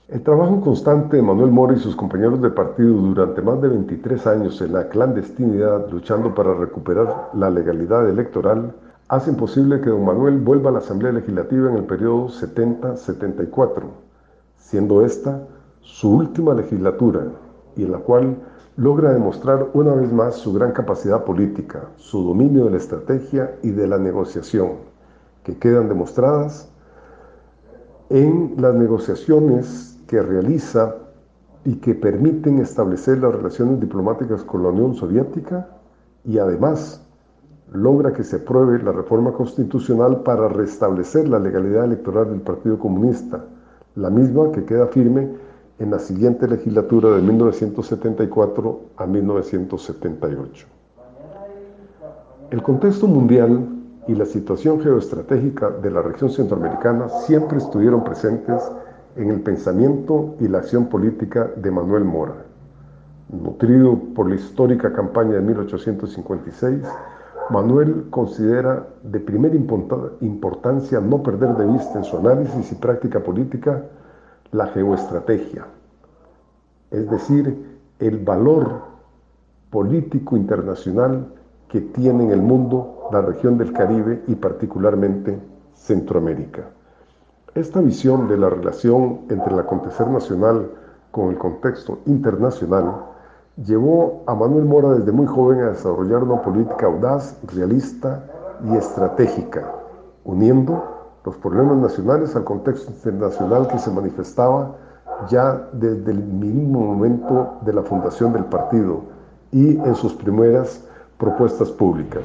El 0.08 0.22
trabajo 0.24 0.62
constante 0.62 1.18
de 1.18 1.24
Manuel 1.24 1.52
Mora 1.52 1.74
y 1.74 1.80
sus 1.80 1.96
compañeros 1.96 2.42
de 2.42 2.50
partido 2.50 2.94
durante 2.94 3.42
más 3.42 3.62
de 3.62 3.70
23 3.70 4.28
años 4.28 4.62
en 4.62 4.74
la 4.74 4.88
clandestinidad 4.88 5.90
luchando 5.90 6.34
para 6.34 6.54
recuperar 6.54 7.30
la 7.34 7.50
legalidad 7.50 8.10
electoral 8.10 8.74
hacen 9.08 9.36
posible 9.36 9.82
que 9.82 9.90
don 9.90 10.06
Manuel 10.06 10.40
vuelva 10.40 10.70
a 10.70 10.74
la 10.74 10.80
Asamblea 10.80 11.12
Legislativa 11.12 11.70
en 11.70 11.78
el 11.78 11.84
periodo 11.84 12.28
70-74, 12.28 13.84
siendo 14.58 15.06
esta 15.06 15.42
su 15.82 16.16
última 16.16 16.54
legislatura 16.54 17.28
y 17.76 17.84
en 17.84 17.92
la 17.92 18.00
cual 18.00 18.38
logra 18.78 19.14
demostrar 19.14 19.70
una 19.74 19.94
vez 19.94 20.12
más 20.12 20.36
su 20.36 20.54
gran 20.54 20.72
capacidad 20.72 21.24
política, 21.24 21.90
su 21.98 22.24
dominio 22.24 22.66
de 22.66 22.72
la 22.72 22.78
estrategia 22.78 23.58
y 23.62 23.72
de 23.72 23.88
la 23.88 23.98
negociación, 23.98 24.72
que 25.44 25.58
quedan 25.58 25.90
demostradas 25.90 26.72
en 28.10 28.56
las 28.58 28.76
negociaciones 28.76 30.00
que 30.08 30.22
realiza 30.22 30.96
y 31.64 31.76
que 31.76 31.96
permiten 31.96 32.60
establecer 32.60 33.20
las 33.20 33.34
relaciones 33.34 33.80
diplomáticas 33.80 34.44
con 34.44 34.64
la 34.64 34.70
Unión 34.70 34.96
Soviética 34.96 35.70
y 36.26 36.38
además 36.38 37.06
logra 37.72 38.12
que 38.12 38.24
se 38.24 38.38
apruebe 38.38 38.82
la 38.84 38.92
reforma 38.92 39.32
constitucional 39.32 40.24
para 40.24 40.50
restablecer 40.50 41.30
la 41.30 41.40
legalidad 41.40 41.86
electoral 41.86 42.30
del 42.30 42.42
Partido 42.42 42.78
Comunista, 42.78 43.46
la 43.96 44.10
misma 44.10 44.52
que 44.52 44.66
queda 44.66 44.88
firme 44.88 45.30
en 45.82 45.90
la 45.90 45.98
siguiente 45.98 46.48
legislatura 46.48 47.10
de 47.10 47.24
1974 47.24 48.82
a 48.98 49.08
1978. 49.08 50.68
El 52.52 52.62
contexto 52.62 53.08
mundial 53.08 53.68
y 54.08 54.14
la 54.14 54.26
situación 54.26 54.80
geoestratégica 54.80 55.72
de 55.72 55.90
la 55.90 56.04
región 56.04 56.30
centroamericana 56.30 57.10
siempre 57.26 57.58
estuvieron 57.58 58.04
presentes 58.04 58.62
en 59.16 59.32
el 59.32 59.42
pensamiento 59.42 60.36
y 60.40 60.48
la 60.48 60.60
acción 60.60 60.86
política 60.86 61.50
de 61.56 61.72
Manuel 61.72 62.04
Mora. 62.04 62.36
Nutrido 63.30 63.98
por 64.14 64.30
la 64.30 64.36
histórica 64.36 64.94
campaña 64.94 65.32
de 65.32 65.42
1856, 65.42 66.84
Manuel 67.50 68.06
considera 68.12 68.86
de 69.02 69.20
primera 69.20 69.56
importancia 69.56 71.00
no 71.00 71.24
perder 71.24 71.56
de 71.56 71.66
vista 71.66 71.98
en 71.98 72.04
su 72.04 72.18
análisis 72.18 72.72
y 72.72 72.76
práctica 72.76 73.20
política 73.20 73.84
la 74.52 74.68
geoestrategia, 74.68 75.66
es 76.90 77.10
decir, 77.10 77.80
el 78.00 78.18
valor 78.20 78.82
político 79.70 80.36
internacional 80.36 81.34
que 81.70 81.80
tiene 81.82 82.26
en 82.26 82.32
el 82.32 82.42
mundo 82.42 83.08
la 83.12 83.22
región 83.22 83.58
del 83.58 83.72
Caribe 83.72 84.24
y 84.28 84.36
particularmente 84.36 85.40
Centroamérica. 85.74 86.64
Esta 87.56 87.82
visión 87.82 88.28
de 88.28 88.38
la 88.38 88.50
relación 88.50 89.22
entre 89.30 89.54
el 89.54 89.60
acontecer 89.60 90.08
nacional 90.08 90.70
con 91.12 91.30
el 91.30 91.38
contexto 91.38 92.00
internacional 92.06 93.06
llevó 93.66 94.24
a 94.28 94.36
Manuel 94.36 94.66
Mora 94.66 94.94
desde 94.94 95.12
muy 95.12 95.28
joven 95.28 95.62
a 95.62 95.70
desarrollar 95.72 96.24
una 96.24 96.42
política 96.42 96.86
audaz, 96.86 97.38
realista 97.54 98.24
y 98.70 98.76
estratégica, 98.76 99.74
uniendo 100.24 101.01
los 101.26 101.36
problemas 101.38 101.78
nacionales 101.78 102.36
al 102.36 102.44
contexto 102.44 102.92
internacional 102.92 103.68
que 103.68 103.78
se 103.80 103.92
manifestaba 103.92 104.76
ya 105.30 105.70
desde 105.74 106.12
el 106.12 106.24
mismo 106.24 106.80
momento 106.80 107.60
de 107.62 107.74
la 107.74 107.84
fundación 107.84 108.34
del 108.34 108.46
partido 108.46 109.04
y 109.52 109.78
en 109.78 109.96
sus 109.96 110.14
primeras 110.14 110.84
propuestas 111.18 111.70
públicas. 111.70 112.24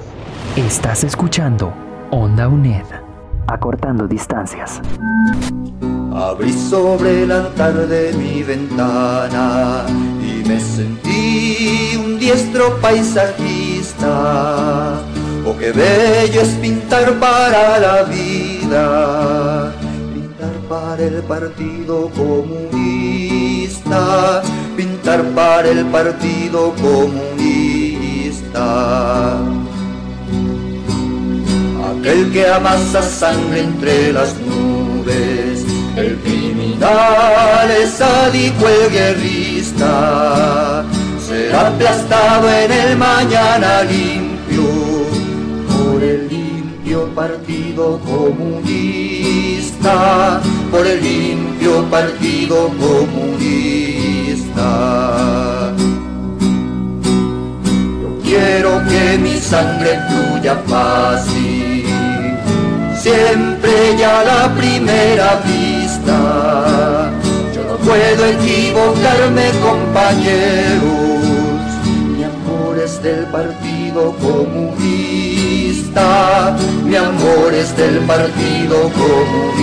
Estás 0.57 1.05
escuchando 1.05 1.73
Onda 2.11 2.49
UNED, 2.49 2.87
acortando 3.47 4.07
distancias. 4.09 4.81
Abrí 6.15 6.53
sobre 6.53 7.25
el 7.25 7.33
altar 7.33 7.75
de 7.75 8.15
mi 8.15 8.43
ventana 8.43 9.85
y 10.23 10.43
me 10.49 10.59
sentí 10.59 12.01
un 12.03 12.19
diestro 12.19 12.81
paisajista. 12.81 14.07
Oh, 15.47 15.55
qué 15.59 15.73
bello 15.73 16.41
es 16.41 16.49
pintar 16.55 17.13
para 17.21 17.79
la 17.79 18.03
vida, 18.05 18.46
pintar 18.67 20.55
para 20.69 21.03
el 21.03 21.23
Partido 21.23 22.11
Comunista, 22.17 22.83
pintar 24.77 25.23
para 25.35 25.69
el 25.69 25.87
Partido 25.87 26.75
Comunista. 26.75 27.37
Aquel 31.91 32.33
que 32.33 32.49
amasa 32.49 33.03
sangre 33.03 33.61
entre 33.61 34.13
las 34.13 34.35
nubes, 34.41 35.65
el 35.97 36.17
criminal 36.19 37.71
es 37.71 37.91
sádico 37.91 38.69
el 38.69 38.91
guerrista, 38.91 40.85
será 41.25 41.69
aplastado 41.69 42.51
en 42.51 42.73
el 42.73 42.97
mañana 42.97 43.85
limpio 43.85 44.86
limpio 46.97 47.15
Partido 47.15 48.01
Comunista, 48.01 49.93
por 50.71 50.87
el 50.87 51.03
limpio 51.03 51.85
Partido 51.91 52.71
Comunista. 52.81 53.35
Yo 58.01 58.19
quiero 58.23 58.83
que 58.89 59.19
mi 59.19 59.37
sangre 59.39 60.01
fluya 60.09 60.57
fácil, 60.67 61.85
siempre 62.99 63.97
ya 63.99 64.25
la 64.25 64.55
primera 64.55 65.43
vista. 65.45 67.11
Yo 67.55 67.63
no 67.65 67.77
puedo 67.77 68.25
equivocarme, 68.27 69.51
compañeros, 69.63 71.21
mi 72.17 72.25
amor 72.25 72.79
es 72.83 73.03
del 73.03 73.27
Partido 73.27 74.15
Comunista, 74.23 75.06
mi 76.85 76.95
amor 76.95 77.55
es 77.55 77.77
del 77.77 78.07
Partido 78.07 78.77
Comunista. 78.93 79.57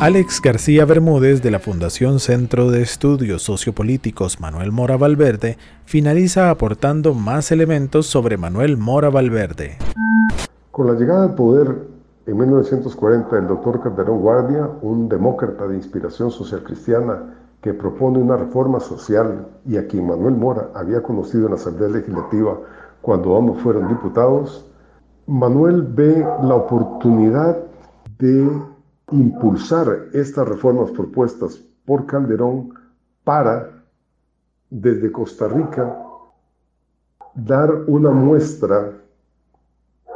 Alex 0.00 0.40
García 0.40 0.86
Bermúdez 0.86 1.42
de 1.42 1.50
la 1.50 1.58
Fundación 1.58 2.20
Centro 2.20 2.70
de 2.70 2.80
Estudios 2.80 3.42
Sociopolíticos 3.42 4.40
Manuel 4.40 4.72
Mora 4.72 4.96
Valverde 4.96 5.58
finaliza 5.84 6.48
aportando 6.48 7.12
más 7.12 7.52
elementos 7.52 8.06
sobre 8.06 8.38
Manuel 8.38 8.78
Mora 8.78 9.10
Valverde. 9.10 9.76
Con 10.70 10.86
la 10.86 10.94
llegada 10.94 11.24
al 11.24 11.34
poder 11.34 11.86
en 12.26 12.38
1940 12.38 13.36
del 13.36 13.48
doctor 13.48 13.82
Calderón 13.82 14.20
Guardia, 14.20 14.70
un 14.80 15.08
demócrata 15.08 15.66
de 15.68 15.76
inspiración 15.76 16.30
social 16.30 16.62
cristiana 16.62 17.39
que 17.60 17.74
propone 17.74 18.18
una 18.18 18.36
reforma 18.36 18.80
social 18.80 19.46
y 19.66 19.76
a 19.76 19.86
quien 19.86 20.06
Manuel 20.06 20.34
Mora 20.34 20.70
había 20.74 21.02
conocido 21.02 21.44
en 21.44 21.50
la 21.50 21.56
Asamblea 21.56 21.88
Legislativa 21.88 22.58
cuando 23.02 23.36
ambos 23.36 23.60
fueron 23.60 23.88
diputados, 23.88 24.66
Manuel 25.26 25.82
ve 25.82 26.26
la 26.42 26.54
oportunidad 26.54 27.58
de 28.18 28.50
impulsar 29.12 30.08
estas 30.12 30.48
reformas 30.48 30.90
propuestas 30.90 31.56
por 31.84 32.06
Calderón 32.06 32.74
para, 33.24 33.84
desde 34.68 35.12
Costa 35.12 35.48
Rica, 35.48 35.96
dar 37.34 37.84
una 37.86 38.10
muestra 38.10 38.92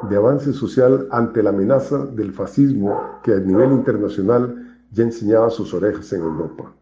de 0.08 0.16
avance 0.16 0.52
social 0.52 1.08
ante 1.10 1.42
la 1.42 1.50
amenaza 1.50 2.04
del 2.06 2.32
fascismo 2.32 3.20
que 3.22 3.32
a 3.32 3.38
nivel 3.38 3.72
internacional 3.72 4.78
ya 4.90 5.04
enseñaba 5.04 5.50
sus 5.50 5.72
orejas 5.72 6.12
en 6.12 6.20
Europa. 6.22 6.72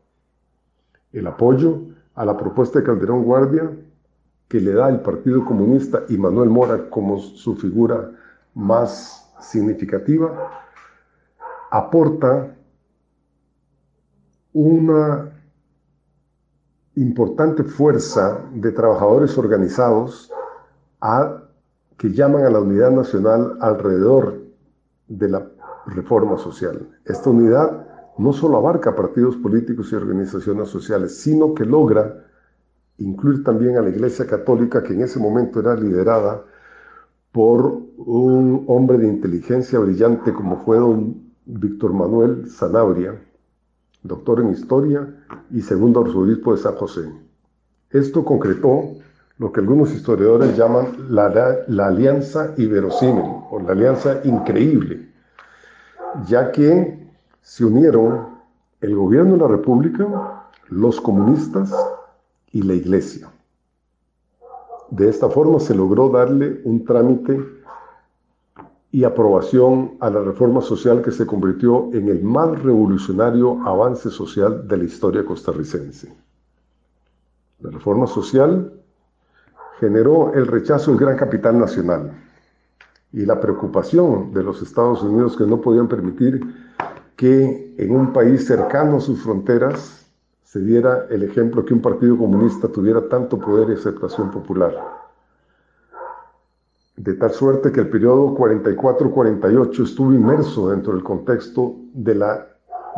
El 1.12 1.26
apoyo 1.26 1.82
a 2.14 2.24
la 2.24 2.36
propuesta 2.36 2.78
de 2.78 2.84
Calderón 2.84 3.24
Guardia 3.24 3.70
que 4.48 4.60
le 4.60 4.72
da 4.72 4.90
el 4.90 5.00
Partido 5.00 5.44
Comunista 5.46 6.02
y 6.10 6.18
Manuel 6.18 6.50
Mora 6.50 6.90
como 6.90 7.18
su 7.18 7.56
figura 7.56 8.10
más 8.54 9.32
significativa, 9.40 10.50
aporta 11.70 12.54
una 14.52 15.32
importante 16.96 17.64
fuerza 17.64 18.44
de 18.52 18.70
trabajadores 18.72 19.38
organizados 19.38 20.30
que 21.96 22.12
llaman 22.12 22.44
a 22.44 22.50
la 22.50 22.60
unidad 22.60 22.90
nacional 22.90 23.56
alrededor 23.60 24.38
de 25.08 25.28
la 25.30 25.46
reforma 25.86 26.36
social. 26.36 26.88
Esta 27.06 27.30
unidad 27.30 27.86
no 28.18 28.32
solo 28.32 28.58
abarca 28.58 28.94
partidos 28.94 29.36
políticos 29.36 29.90
y 29.92 29.96
organizaciones 29.96 30.68
sociales, 30.68 31.16
sino 31.18 31.54
que 31.54 31.64
logra 31.64 32.24
incluir 32.98 33.42
también 33.42 33.76
a 33.76 33.82
la 33.82 33.88
Iglesia 33.88 34.26
Católica, 34.26 34.82
que 34.82 34.92
en 34.92 35.02
ese 35.02 35.18
momento 35.18 35.60
era 35.60 35.74
liderada 35.74 36.44
por 37.32 37.80
un 37.96 38.64
hombre 38.68 38.98
de 38.98 39.08
inteligencia 39.08 39.78
brillante 39.78 40.32
como 40.32 40.58
fue 40.58 40.78
don 40.78 41.32
Víctor 41.46 41.92
Manuel 41.94 42.48
Sanabria, 42.50 43.18
doctor 44.02 44.40
en 44.40 44.50
historia 44.50 45.08
y 45.50 45.62
segundo 45.62 46.00
arzobispo 46.00 46.54
de 46.54 46.62
San 46.62 46.74
José. 46.74 47.10
Esto 47.90 48.24
concretó 48.24 48.92
lo 49.38 49.50
que 49.50 49.60
algunos 49.60 49.92
historiadores 49.92 50.56
llaman 50.56 50.86
la, 51.08 51.64
la 51.66 51.86
alianza 51.86 52.54
iberosímil 52.58 53.24
o 53.50 53.60
la 53.60 53.72
alianza 53.72 54.20
increíble, 54.24 55.08
ya 56.26 56.52
que 56.52 57.01
se 57.42 57.64
unieron 57.64 58.28
el 58.80 58.96
gobierno 58.96 59.32
de 59.32 59.38
la 59.40 59.48
República, 59.48 60.48
los 60.68 61.00
comunistas 61.00 61.72
y 62.52 62.62
la 62.62 62.74
Iglesia. 62.74 63.30
De 64.90 65.08
esta 65.08 65.28
forma 65.28 65.58
se 65.60 65.74
logró 65.74 66.08
darle 66.08 66.60
un 66.64 66.84
trámite 66.84 67.40
y 68.90 69.04
aprobación 69.04 69.96
a 70.00 70.10
la 70.10 70.20
reforma 70.20 70.60
social 70.60 71.02
que 71.02 71.10
se 71.10 71.26
convirtió 71.26 71.88
en 71.94 72.08
el 72.08 72.22
más 72.22 72.62
revolucionario 72.62 73.60
avance 73.66 74.10
social 74.10 74.68
de 74.68 74.76
la 74.76 74.84
historia 74.84 75.24
costarricense. 75.24 76.14
La 77.60 77.70
reforma 77.70 78.06
social 78.06 78.72
generó 79.80 80.34
el 80.34 80.46
rechazo 80.46 80.90
del 80.90 81.00
gran 81.00 81.16
capital 81.16 81.58
nacional 81.58 82.12
y 83.12 83.24
la 83.24 83.40
preocupación 83.40 84.32
de 84.32 84.42
los 84.42 84.60
Estados 84.62 85.02
Unidos 85.02 85.36
que 85.36 85.46
no 85.46 85.60
podían 85.60 85.88
permitir 85.88 86.40
que 87.16 87.74
en 87.78 87.94
un 87.94 88.12
país 88.12 88.46
cercano 88.46 88.96
a 88.96 89.00
sus 89.00 89.22
fronteras 89.22 90.06
se 90.44 90.60
diera 90.60 91.06
el 91.08 91.22
ejemplo 91.22 91.64
que 91.64 91.72
un 91.72 91.80
partido 91.80 92.16
comunista 92.18 92.68
tuviera 92.68 93.08
tanto 93.08 93.38
poder 93.38 93.70
y 93.70 93.74
aceptación 93.74 94.30
popular. 94.30 94.76
De 96.96 97.14
tal 97.14 97.30
suerte 97.30 97.72
que 97.72 97.80
el 97.80 97.88
periodo 97.88 98.36
44-48 98.36 99.82
estuvo 99.82 100.12
inmerso 100.12 100.68
dentro 100.68 100.92
del 100.92 101.02
contexto 101.02 101.76
de 101.94 102.14
la, 102.14 102.46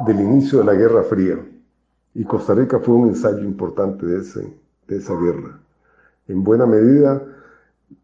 del 0.05 0.20
inicio 0.20 0.59
de 0.59 0.64
la 0.64 0.74
Guerra 0.74 1.05
Fría. 1.05 1.38
Y 2.14 2.24
Costa 2.24 2.55
Rica 2.55 2.81
fue 2.81 2.94
un 2.94 3.09
ensayo 3.09 3.44
importante 3.44 4.05
de, 4.05 4.20
ese, 4.20 4.53
de 4.88 4.96
esa 4.96 5.14
guerra. 5.14 5.61
En 6.27 6.42
buena 6.42 6.66
medida, 6.66 7.22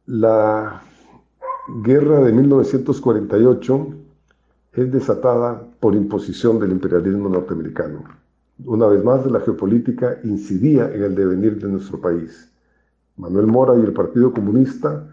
la 0.06 0.82
guerra 1.82 2.20
de 2.20 2.32
1948 2.32 3.86
es 4.72 4.92
desatada 4.92 5.62
por 5.80 5.94
imposición 5.94 6.58
del 6.60 6.72
imperialismo 6.72 7.28
norteamericano. 7.28 8.04
Una 8.64 8.86
vez 8.86 9.02
más, 9.02 9.26
la 9.26 9.40
geopolítica 9.40 10.18
incidía 10.22 10.92
en 10.92 11.02
el 11.02 11.14
devenir 11.14 11.60
de 11.60 11.68
nuestro 11.68 12.00
país. 12.00 12.50
Manuel 13.16 13.46
Mora 13.46 13.74
y 13.76 13.80
el 13.80 13.92
Partido 13.92 14.32
Comunista 14.32 15.04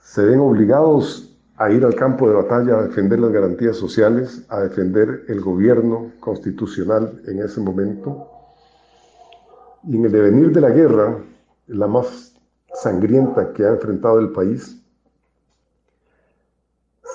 se 0.00 0.24
ven 0.24 0.40
obligados 0.40 1.36
a 1.56 1.70
ir 1.70 1.84
al 1.84 1.94
campo 1.94 2.28
de 2.28 2.34
batalla 2.34 2.78
a 2.78 2.82
defender 2.84 3.18
las 3.18 3.32
garantías 3.32 3.76
sociales, 3.76 4.44
a 4.48 4.60
defender 4.60 5.24
el 5.28 5.40
gobierno 5.40 6.12
constitucional 6.20 7.20
en 7.26 7.42
ese 7.42 7.60
momento. 7.60 8.28
Y 9.84 9.96
en 9.96 10.04
el 10.04 10.12
devenir 10.12 10.52
de 10.52 10.60
la 10.60 10.70
guerra, 10.70 11.18
la 11.66 11.86
más 11.86 12.34
sangrienta 12.74 13.52
que 13.52 13.64
ha 13.64 13.70
enfrentado 13.70 14.20
el 14.20 14.30
país, 14.30 14.80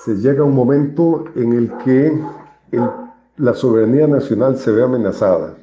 se 0.04 0.16
llega 0.18 0.42
a 0.42 0.46
un 0.46 0.54
momento 0.54 1.26
en 1.36 1.54
el 1.54 1.72
que 1.78 2.20
la 3.38 3.54
soberanía 3.54 4.06
nacional 4.06 4.58
se 4.58 4.72
ve 4.72 4.84
amenazada. 4.84 5.56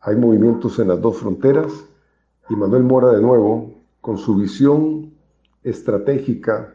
Hay 0.00 0.16
movimientos 0.16 0.78
en 0.78 0.88
las 0.88 1.00
dos 1.00 1.18
fronteras 1.18 1.70
y 2.48 2.56
Manuel 2.56 2.84
Mora 2.84 3.12
de 3.12 3.20
nuevo, 3.20 3.70
con 4.00 4.16
su 4.16 4.36
visión 4.36 5.12
estratégica, 5.62 6.74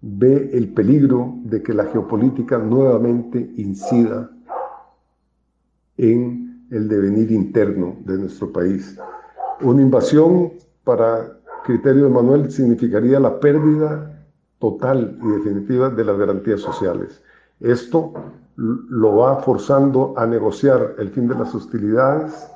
ve 0.00 0.50
el 0.52 0.72
peligro 0.72 1.34
de 1.44 1.62
que 1.62 1.72
la 1.72 1.84
geopolítica 1.86 2.58
nuevamente 2.58 3.50
incida 3.56 4.30
en 5.96 6.66
el 6.70 6.88
devenir 6.88 7.30
interno 7.30 7.96
de 8.04 8.18
nuestro 8.18 8.52
país. 8.52 8.98
Una 9.60 9.82
invasión 9.82 10.52
para 10.82 11.38
criterio 11.64 12.04
de 12.04 12.10
Manuel 12.10 12.50
significaría 12.50 13.20
la 13.20 13.38
pérdida 13.38 14.17
total 14.58 15.18
y 15.22 15.28
definitiva 15.28 15.90
de 15.90 16.04
las 16.04 16.18
garantías 16.18 16.60
sociales. 16.60 17.22
Esto 17.60 18.12
lo 18.56 19.16
va 19.16 19.36
forzando 19.42 20.14
a 20.16 20.26
negociar 20.26 20.94
el 20.98 21.10
fin 21.10 21.28
de 21.28 21.34
las 21.36 21.54
hostilidades 21.54 22.50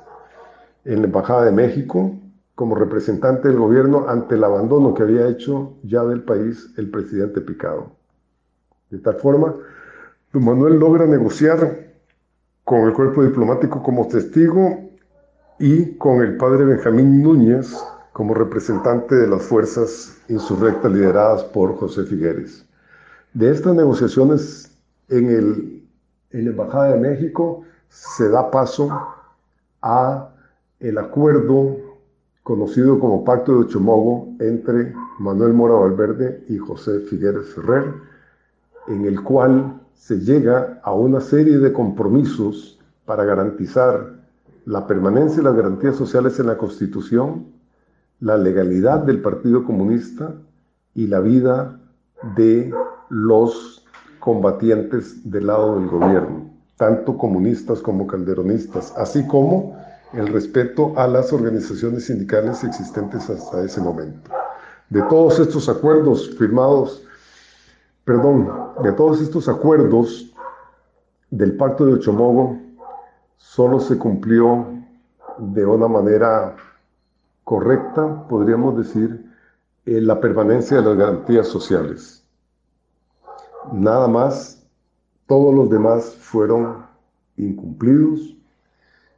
en 0.85 1.01
la 1.01 1.07
Embajada 1.07 1.45
de 1.45 1.51
México 1.51 2.13
como 2.55 2.75
representante 2.75 3.47
del 3.47 3.57
gobierno 3.57 4.07
ante 4.07 4.35
el 4.35 4.43
abandono 4.43 4.93
que 4.93 5.03
había 5.03 5.27
hecho 5.27 5.73
ya 5.83 6.03
del 6.03 6.23
país 6.23 6.73
el 6.77 6.89
presidente 6.89 7.41
Picado. 7.41 7.91
De 8.89 8.99
tal 8.99 9.15
forma, 9.15 9.55
Manuel 10.33 10.77
logra 10.77 11.05
negociar 11.05 11.93
con 12.63 12.81
el 12.81 12.93
cuerpo 12.93 13.23
diplomático 13.23 13.81
como 13.81 14.07
testigo 14.07 14.89
y 15.59 15.95
con 15.97 16.21
el 16.21 16.37
padre 16.37 16.65
Benjamín 16.65 17.21
Núñez 17.21 17.75
como 18.13 18.35
representante 18.35 19.15
de 19.15 19.27
las 19.27 19.41
fuerzas 19.41 20.17
insurrectas 20.29 20.91
lideradas 20.91 21.43
por 21.43 21.75
José 21.75 22.03
Figueres. 22.03 22.65
De 23.33 23.51
estas 23.51 23.75
negociaciones 23.75 24.71
en, 25.09 25.29
el, 25.29 25.83
la 26.31 26.51
Embajada 26.51 26.93
de 26.93 26.99
México 26.99 27.63
se 27.89 28.29
da 28.29 28.49
paso 28.51 28.89
a 29.81 30.29
el 30.79 30.97
acuerdo 30.99 31.77
conocido 32.43 32.99
como 32.99 33.23
Pacto 33.23 33.53
de 33.53 33.65
Ochomogo 33.65 34.35
entre 34.39 34.93
Manuel 35.17 35.53
Mora 35.53 35.75
Valverde 35.75 36.43
y 36.49 36.57
José 36.57 36.99
Figueres 37.01 37.53
Ferrer, 37.53 37.93
en 38.87 39.05
el 39.05 39.23
cual 39.23 39.79
se 39.95 40.19
llega 40.19 40.79
a 40.83 40.93
una 40.93 41.21
serie 41.21 41.57
de 41.57 41.73
compromisos 41.73 42.79
para 43.05 43.23
garantizar 43.23 44.13
la 44.65 44.85
permanencia 44.85 45.41
y 45.41 45.43
las 45.43 45.55
garantías 45.55 45.95
sociales 45.95 46.39
en 46.39 46.47
la 46.47 46.57
Constitución, 46.57 47.45
la 48.23 48.37
legalidad 48.37 48.99
del 48.99 49.21
Partido 49.21 49.65
Comunista 49.65 50.33
y 50.95 51.07
la 51.07 51.19
vida 51.19 51.77
de 52.37 52.73
los 53.09 53.85
combatientes 54.19 55.29
del 55.29 55.47
lado 55.47 55.77
del 55.77 55.89
gobierno, 55.89 56.49
tanto 56.77 57.17
comunistas 57.17 57.81
como 57.81 58.07
calderonistas, 58.07 58.93
así 58.95 59.27
como 59.27 59.77
el 60.13 60.27
respeto 60.27 60.93
a 60.95 61.05
las 61.05 61.33
organizaciones 61.33 62.05
sindicales 62.05 62.63
existentes 62.63 63.29
hasta 63.29 63.61
ese 63.61 63.81
momento. 63.81 64.31
De 64.89 65.01
todos 65.01 65.39
estos 65.39 65.67
acuerdos 65.67 66.33
firmados, 66.37 67.03
perdón, 68.05 68.49
de 68.83 68.93
todos 68.93 69.19
estos 69.19 69.49
acuerdos 69.49 70.31
del 71.29 71.57
Pacto 71.57 71.85
de 71.85 71.95
Ochomogo, 71.95 72.57
solo 73.35 73.81
se 73.81 73.97
cumplió 73.97 74.65
de 75.39 75.65
una 75.65 75.89
manera 75.89 76.55
correcta, 77.43 78.27
podríamos 78.27 78.77
decir, 78.77 79.25
eh, 79.85 80.01
la 80.01 80.19
permanencia 80.19 80.77
de 80.77 80.83
las 80.83 80.97
garantías 80.97 81.47
sociales. 81.47 82.25
Nada 83.71 84.07
más, 84.07 84.65
todos 85.27 85.53
los 85.53 85.69
demás 85.69 86.15
fueron 86.15 86.83
incumplidos 87.37 88.35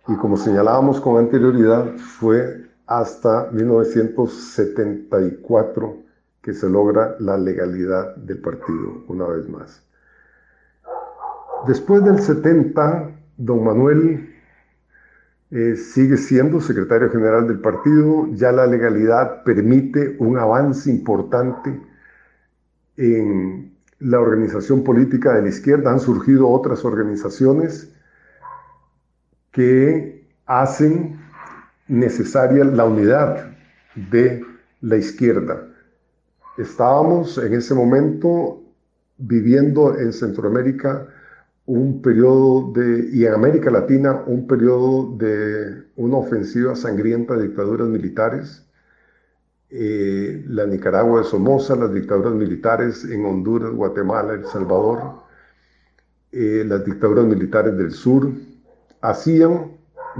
y 0.07 0.15
como 0.17 0.37
señalábamos 0.37 1.01
con 1.01 1.17
anterioridad, 1.17 1.95
fue 1.97 2.69
hasta 2.85 3.49
1974 3.51 5.97
que 6.41 6.53
se 6.53 6.69
logra 6.69 7.15
la 7.19 7.37
legalidad 7.37 8.15
del 8.15 8.39
partido, 8.39 9.03
una 9.07 9.25
vez 9.25 9.49
más. 9.49 9.83
Después 11.65 12.03
del 12.03 12.19
70, 12.19 13.09
don 13.37 13.63
Manuel 13.63 14.34
eh, 15.55 15.77
sigue 15.77 16.17
siendo 16.17 16.59
secretario 16.59 17.09
general 17.09 17.47
del 17.47 17.61
partido, 17.61 18.27
ya 18.33 18.51
la 18.51 18.67
legalidad 18.67 19.41
permite 19.43 20.17
un 20.19 20.37
avance 20.37 20.89
importante 20.89 21.79
en 22.97 23.73
la 23.99 24.19
organización 24.19 24.83
política 24.83 25.33
de 25.33 25.43
la 25.43 25.47
izquierda, 25.47 25.91
han 25.91 26.01
surgido 26.01 26.49
otras 26.49 26.83
organizaciones 26.83 27.89
que 29.53 30.27
hacen 30.45 31.21
necesaria 31.87 32.65
la 32.65 32.83
unidad 32.83 33.55
de 33.95 34.43
la 34.81 34.97
izquierda. 34.97 35.69
Estábamos 36.57 37.37
en 37.37 37.53
ese 37.53 37.73
momento 37.73 38.61
viviendo 39.17 39.97
en 39.97 40.11
Centroamérica 40.11 41.07
un 41.65 42.01
periodo 42.01 42.71
de, 42.73 43.09
y 43.11 43.25
en 43.25 43.33
América 43.33 43.71
Latina 43.71 44.23
un 44.27 44.47
periodo 44.47 45.15
de 45.17 45.83
una 45.95 46.17
ofensiva 46.17 46.75
sangrienta 46.75 47.35
de 47.35 47.47
dictaduras 47.47 47.87
militares. 47.87 48.65
Eh, 49.69 50.45
la 50.47 50.65
Nicaragua 50.67 51.21
de 51.21 51.25
Somoza, 51.25 51.75
las 51.75 51.93
dictaduras 51.93 52.33
militares 52.33 53.03
en 53.03 53.25
Honduras, 53.25 53.71
Guatemala, 53.73 54.33
El 54.33 54.45
Salvador, 54.45 55.23
eh, 56.31 56.63
las 56.65 56.85
dictaduras 56.85 57.25
militares 57.25 57.75
del 57.75 57.91
sur, 57.91 58.29
hacían 59.01 59.71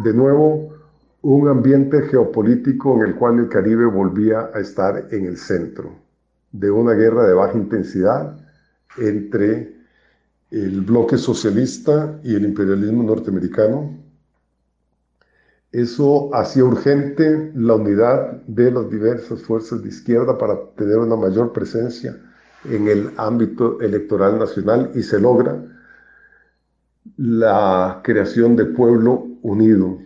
de 0.03 0.13
nuevo 0.13 0.73
un 1.21 1.47
ambiente 1.47 2.01
geopolítico 2.03 2.95
en 2.95 3.07
el 3.07 3.15
cual 3.15 3.39
el 3.39 3.49
Caribe 3.49 3.85
volvía 3.85 4.49
a 4.53 4.59
estar 4.59 5.07
en 5.11 5.25
el 5.25 5.37
centro 5.37 5.91
de 6.51 6.71
una 6.71 6.93
guerra 6.93 7.27
de 7.27 7.33
baja 7.33 7.57
intensidad 7.57 8.37
entre 8.97 9.74
el 10.55 10.81
bloque 10.81 11.17
socialista 11.17 12.17
y 12.23 12.33
el 12.33 12.45
imperialismo 12.45 13.03
norteamericano. 13.03 13.91
Eso 15.73 16.33
hacía 16.33 16.63
urgente 16.63 17.51
la 17.55 17.75
unidad 17.75 18.41
de 18.47 18.71
las 18.71 18.89
diversas 18.89 19.41
fuerzas 19.41 19.83
de 19.83 19.89
izquierda 19.89 20.37
para 20.37 20.57
tener 20.77 20.97
una 20.99 21.17
mayor 21.17 21.51
presencia 21.51 22.15
en 22.63 22.87
el 22.87 23.11
ámbito 23.17 23.81
electoral 23.81 24.39
nacional 24.39 24.91
y 24.95 25.03
se 25.03 25.19
logra 25.19 25.61
la 27.17 27.99
creación 28.01 28.55
de 28.55 28.63
Pueblo 28.63 29.27
Unido, 29.41 29.99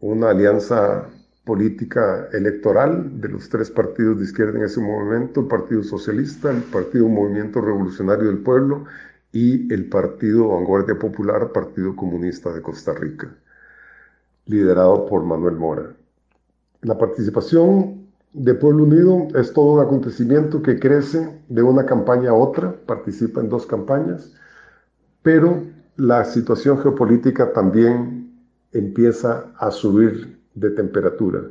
una 0.00 0.30
alianza 0.30 1.06
política 1.44 2.28
electoral 2.32 3.20
de 3.20 3.28
los 3.28 3.48
tres 3.48 3.70
partidos 3.70 4.18
de 4.18 4.24
izquierda 4.24 4.58
en 4.58 4.64
ese 4.64 4.80
momento, 4.80 5.42
el 5.42 5.46
Partido 5.46 5.84
Socialista, 5.84 6.50
el 6.50 6.62
Partido 6.64 7.08
Movimiento 7.08 7.60
Revolucionario 7.60 8.26
del 8.26 8.38
Pueblo 8.38 8.84
y 9.32 9.72
el 9.72 9.88
Partido 9.88 10.48
Vanguardia 10.48 10.98
Popular, 10.98 11.52
Partido 11.52 11.94
Comunista 11.94 12.52
de 12.52 12.62
Costa 12.62 12.92
Rica, 12.92 13.34
liderado 14.46 15.06
por 15.06 15.24
Manuel 15.24 15.56
Mora. 15.56 15.94
La 16.82 16.98
participación 16.98 18.06
de 18.32 18.54
Pueblo 18.54 18.84
Unido 18.84 19.28
es 19.34 19.52
todo 19.52 19.74
un 19.74 19.80
acontecimiento 19.80 20.62
que 20.62 20.78
crece 20.78 21.40
de 21.48 21.62
una 21.62 21.84
campaña 21.84 22.30
a 22.30 22.34
otra, 22.34 22.74
participa 22.86 23.40
en 23.40 23.48
dos 23.48 23.66
campañas, 23.66 24.32
pero 25.22 25.62
la 25.96 26.24
situación 26.24 26.78
geopolítica 26.78 27.52
también 27.52 28.32
empieza 28.72 29.52
a 29.58 29.70
subir 29.70 30.40
de 30.54 30.70
temperatura 30.70 31.42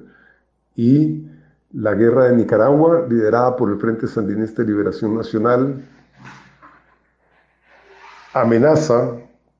y 0.75 1.27
la 1.73 1.93
guerra 1.93 2.29
de 2.29 2.37
Nicaragua, 2.37 3.05
liderada 3.07 3.55
por 3.55 3.69
el 3.69 3.77
Frente 3.77 4.07
Sandinista 4.07 4.63
de 4.63 4.69
Liberación 4.69 5.15
Nacional, 5.15 5.85
amenaza 8.41 9.17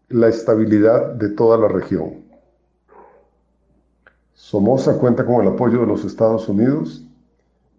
la 0.10 0.28
estabilidad 0.28 1.14
de 1.14 1.30
toda 1.30 1.58
la 1.58 1.68
región. 1.68 2.24
Somoza 4.34 4.98
cuenta 4.98 5.26
con 5.26 5.46
el 5.46 5.54
apoyo 5.54 5.82
de 5.82 5.88
los 5.88 6.06
Estados 6.06 6.48
Unidos 6.50 7.06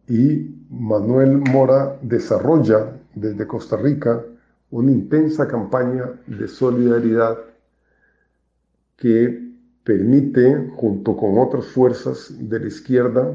y 0.08 0.54
Manuel 0.70 1.38
Mora 1.38 1.98
desarrolla 2.02 2.92
desde 3.14 3.46
Costa 3.46 3.76
Rica 3.76 4.22
una 4.70 4.92
intensa 4.92 5.48
campaña 5.48 6.12
de 6.26 6.46
solidaridad 6.46 7.38
que 8.96 9.50
permite, 9.82 10.70
junto 10.76 11.16
con 11.16 11.38
otras 11.38 11.66
fuerzas 11.66 12.32
de 12.38 12.60
la 12.60 12.66
izquierda, 12.68 13.34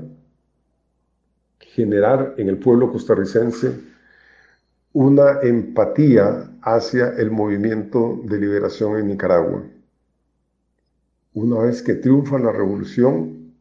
generar 1.59 2.35
en 2.37 2.47
el 2.47 2.57
pueblo 2.57 2.91
costarricense 2.91 3.94
una 4.95 5.41
empatía 5.41 6.49
hacia 6.61 7.09
el 7.17 7.29
movimiento 7.29 8.21
de 8.23 8.39
liberación 8.39 8.97
en 8.97 9.09
Nicaragua. 9.09 9.61
Una 11.33 11.59
vez 11.63 11.81
que 11.81 11.95
triunfa 11.95 12.39
la 12.39 12.53
revolución, 12.53 13.53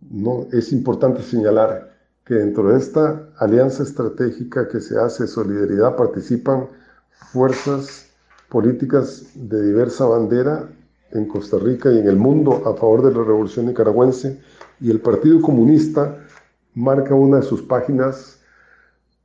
no, 0.00 0.46
es 0.50 0.72
importante 0.72 1.22
señalar 1.22 1.92
que 2.24 2.36
dentro 2.36 2.72
de 2.72 2.78
esta 2.78 3.28
alianza 3.36 3.82
estratégica 3.82 4.66
que 4.66 4.80
se 4.80 4.98
hace 4.98 5.26
solidaridad 5.26 5.94
participan 5.94 6.68
fuerzas 7.10 8.08
políticas 8.48 9.26
de 9.34 9.66
diversa 9.66 10.06
bandera 10.06 10.70
en 11.10 11.26
Costa 11.26 11.58
Rica 11.58 11.92
y 11.92 11.98
en 11.98 12.08
el 12.08 12.16
mundo 12.16 12.62
a 12.66 12.74
favor 12.74 13.02
de 13.02 13.12
la 13.12 13.22
revolución 13.22 13.66
nicaragüense 13.66 14.40
y 14.80 14.90
el 14.90 15.02
Partido 15.02 15.42
Comunista 15.42 16.16
marca 16.72 17.14
una 17.14 17.40
de 17.40 17.42
sus 17.42 17.60
páginas 17.60 18.38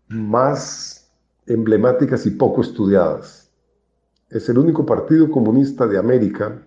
más 0.10 0.97
emblemáticas 1.48 2.26
y 2.26 2.32
poco 2.32 2.62
estudiadas. 2.62 3.50
Es 4.30 4.50
el 4.50 4.58
único 4.58 4.86
partido 4.86 5.32
comunista 5.32 5.88
de 5.88 5.98
América 5.98 6.62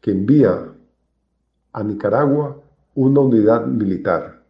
que 0.00 0.10
envía 0.10 0.72
a 1.72 1.82
Nicaragua 1.84 2.60
una 2.94 3.20
unidad 3.20 3.66
militar 3.66 4.40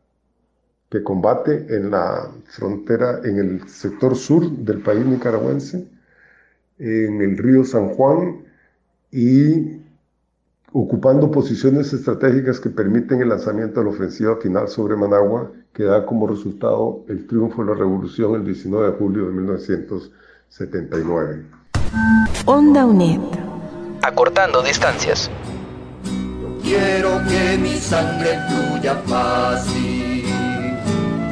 que 0.88 1.02
combate 1.04 1.66
en 1.68 1.90
la 1.90 2.30
frontera, 2.46 3.20
en 3.22 3.38
el 3.38 3.68
sector 3.68 4.16
sur 4.16 4.50
del 4.50 4.82
país 4.82 5.06
nicaragüense, 5.06 5.86
en 6.78 7.20
el 7.20 7.38
río 7.38 7.64
San 7.64 7.90
Juan 7.90 8.44
y 9.12 9.79
ocupando 10.72 11.30
posiciones 11.30 11.92
estratégicas 11.92 12.58
que 12.60 12.70
permiten 12.70 13.20
el 13.20 13.28
lanzamiento 13.28 13.80
de 13.80 13.86
la 13.86 13.92
ofensiva 13.92 14.36
final 14.36 14.68
sobre 14.68 14.96
Managua, 14.96 15.52
que 15.72 15.82
da 15.84 16.04
como 16.06 16.26
resultado 16.26 17.04
el 17.08 17.26
triunfo 17.26 17.62
de 17.64 17.72
la 17.72 17.78
revolución 17.78 18.34
el 18.34 18.44
19 18.44 18.92
de 18.92 18.98
julio 18.98 19.26
de 19.26 19.32
1979. 19.32 21.44
Onda 22.46 22.86
UNED. 22.86 23.20
Acortando 24.02 24.62
distancias. 24.62 25.30
Quiero 26.62 27.20
que 27.28 27.58
mi 27.58 27.76
sangre 27.76 28.38
fluya 28.48 28.94
fácil, 29.06 30.24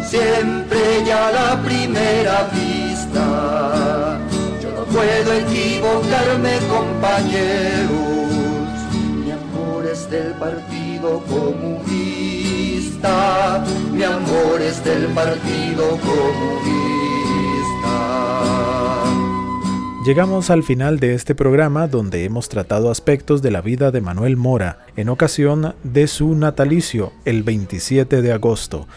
siempre 0.02 1.02
ya 1.06 1.30
la 1.30 1.62
primera 1.62 2.50
vista. 2.52 4.18
Yo 4.60 4.70
no 4.72 4.84
puedo 4.84 5.32
equivocarme, 5.32 6.58
compañeros. 6.68 7.77
Partido 11.00 11.22
Comunista, 11.28 13.04
mi 13.92 14.02
amor 14.02 14.60
es 14.60 14.82
del 14.82 15.06
Partido 15.06 15.90
Comunista. 15.90 16.28
Llegamos 20.04 20.50
al 20.50 20.64
final 20.64 20.98
de 20.98 21.14
este 21.14 21.36
programa 21.36 21.86
donde 21.86 22.24
hemos 22.24 22.48
tratado 22.48 22.90
aspectos 22.90 23.42
de 23.42 23.52
la 23.52 23.60
vida 23.60 23.92
de 23.92 24.00
Manuel 24.00 24.36
Mora 24.36 24.86
en 24.96 25.08
ocasión 25.08 25.76
de 25.84 26.08
su 26.08 26.34
natalicio 26.34 27.12
el 27.24 27.44
27 27.44 28.20
de 28.20 28.32
agosto. 28.32 28.88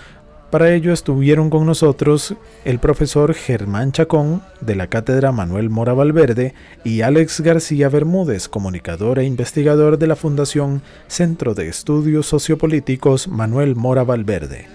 Para 0.52 0.74
ello 0.74 0.92
estuvieron 0.92 1.50
con 1.50 1.66
nosotros 1.66 2.36
el 2.66 2.80
profesor 2.80 3.34
Germán 3.34 3.94
Chacón 3.94 4.42
de 4.60 4.76
la 4.76 4.88
Cátedra 4.88 5.32
Manuel 5.32 5.70
Mora 5.70 5.94
Valverde 5.94 6.54
y 6.84 7.02
Alex 7.02 7.40
García 7.40 7.88
Bermúdez, 7.88 8.50
comunicador 8.50 9.20
e 9.20 9.24
investigador 9.24 9.98
de 9.98 10.08
la 10.08 10.18
Fundación 10.18 10.82
Centro 11.08 11.54
de 11.54 11.70
Estudios 11.70 12.26
Sociopolíticos 12.26 13.30
Manuel 13.30 13.78
Mora 13.78 14.04
Valverde. 14.04 14.68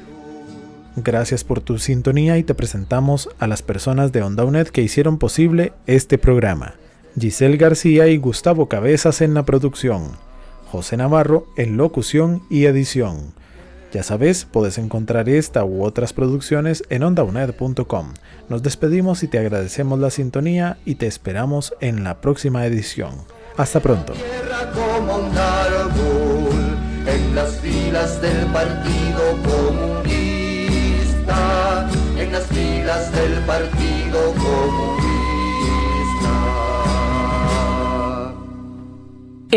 Gracias 0.97 1.45
por 1.45 1.61
tu 1.61 1.77
sintonía 1.77 2.39
y 2.39 2.43
te 2.43 2.55
presentamos 2.55 3.29
a 3.39 3.47
las 3.47 3.61
personas 3.61 4.13
de 4.13 4.23
Onda 4.23 4.47
UNED 4.47 4.69
que 4.69 4.81
hicieron 4.81 5.19
posible 5.19 5.75
este 5.87 6.17
programa. 6.17 6.77
Giselle 7.21 7.59
García 7.59 8.07
y 8.07 8.17
Gustavo 8.17 8.71
Cabezas 8.71 9.21
en 9.21 9.35
la 9.35 9.45
producción. 9.45 10.13
José 10.73 10.97
Navarro 10.97 11.47
en 11.59 11.77
locución 11.77 12.45
y 12.49 12.65
edición. 12.65 13.35
Ya 13.97 14.03
sabes, 14.03 14.45
puedes 14.45 14.77
encontrar 14.77 15.31
esta 15.31 15.65
u 15.65 15.83
otras 15.83 16.13
producciones 16.13 16.85
en 16.91 17.03
ondauned.com. 17.03 18.13
Nos 18.51 18.63
despedimos 18.63 19.23
y 19.23 19.29
te 19.29 19.39
agradecemos 19.39 19.99
la 19.99 20.11
sintonía 20.11 20.77
y 20.85 20.97
te 20.97 21.07
esperamos 21.07 21.73
en 21.81 22.05
la 22.05 22.21
próxima 22.21 22.67
edición. 22.67 23.15
Hasta 23.57 23.81
pronto. 23.81 24.13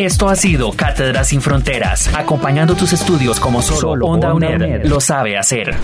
Esto 0.06 0.30
ha 0.30 0.36
sido 0.38 0.72
Cátedras 0.72 1.28
sin 1.28 1.42
Fronteras, 1.42 2.10
acompañando 2.16 2.74
tus 2.74 2.94
estudios 2.94 3.38
como 3.38 3.62
solo, 3.62 4.06
Onda 4.06 4.34
UNED 4.34 4.86
lo 4.86 5.02
sabe 5.02 5.38
hacer. 5.38 5.76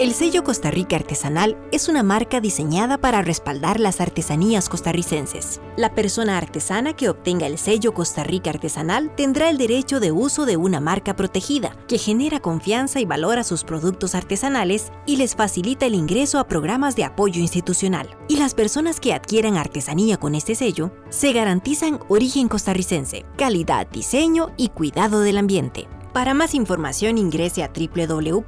El 0.00 0.12
sello 0.12 0.42
Costa 0.42 0.72
Rica 0.72 0.96
Artesanal 0.96 1.56
es 1.70 1.88
una 1.88 2.02
marca 2.02 2.40
diseñada 2.40 2.98
para 2.98 3.22
respaldar 3.22 3.78
las 3.78 4.00
artesanías 4.00 4.68
costarricenses. 4.68 5.60
La 5.76 5.94
persona 5.94 6.36
artesana 6.36 6.94
que 6.94 7.08
obtenga 7.08 7.46
el 7.46 7.58
sello 7.58 7.94
Costa 7.94 8.24
Rica 8.24 8.50
Artesanal 8.50 9.14
tendrá 9.14 9.50
el 9.50 9.56
derecho 9.56 10.00
de 10.00 10.10
uso 10.10 10.46
de 10.46 10.56
una 10.56 10.80
marca 10.80 11.14
protegida 11.14 11.76
que 11.86 11.98
genera 11.98 12.40
confianza 12.40 12.98
y 12.98 13.04
valora 13.04 13.44
sus 13.44 13.62
productos 13.62 14.16
artesanales 14.16 14.90
y 15.06 15.14
les 15.14 15.36
facilita 15.36 15.86
el 15.86 15.94
ingreso 15.94 16.40
a 16.40 16.48
programas 16.48 16.96
de 16.96 17.04
apoyo 17.04 17.40
institucional. 17.40 18.18
Y 18.26 18.38
las 18.38 18.52
personas 18.52 18.98
que 18.98 19.14
adquieran 19.14 19.56
artesanía 19.56 20.16
con 20.16 20.34
este 20.34 20.56
sello 20.56 20.90
se 21.08 21.32
garantizan 21.32 22.00
origen 22.08 22.48
costarricense, 22.48 23.24
calidad, 23.36 23.86
diseño 23.86 24.50
y 24.56 24.70
cuidado 24.70 25.20
del 25.20 25.38
ambiente. 25.38 25.86
Para 26.14 26.32
más 26.32 26.54
información 26.54 27.18
ingrese 27.18 27.64
a 27.64 27.72
www.pyme.go.cr 27.74 28.44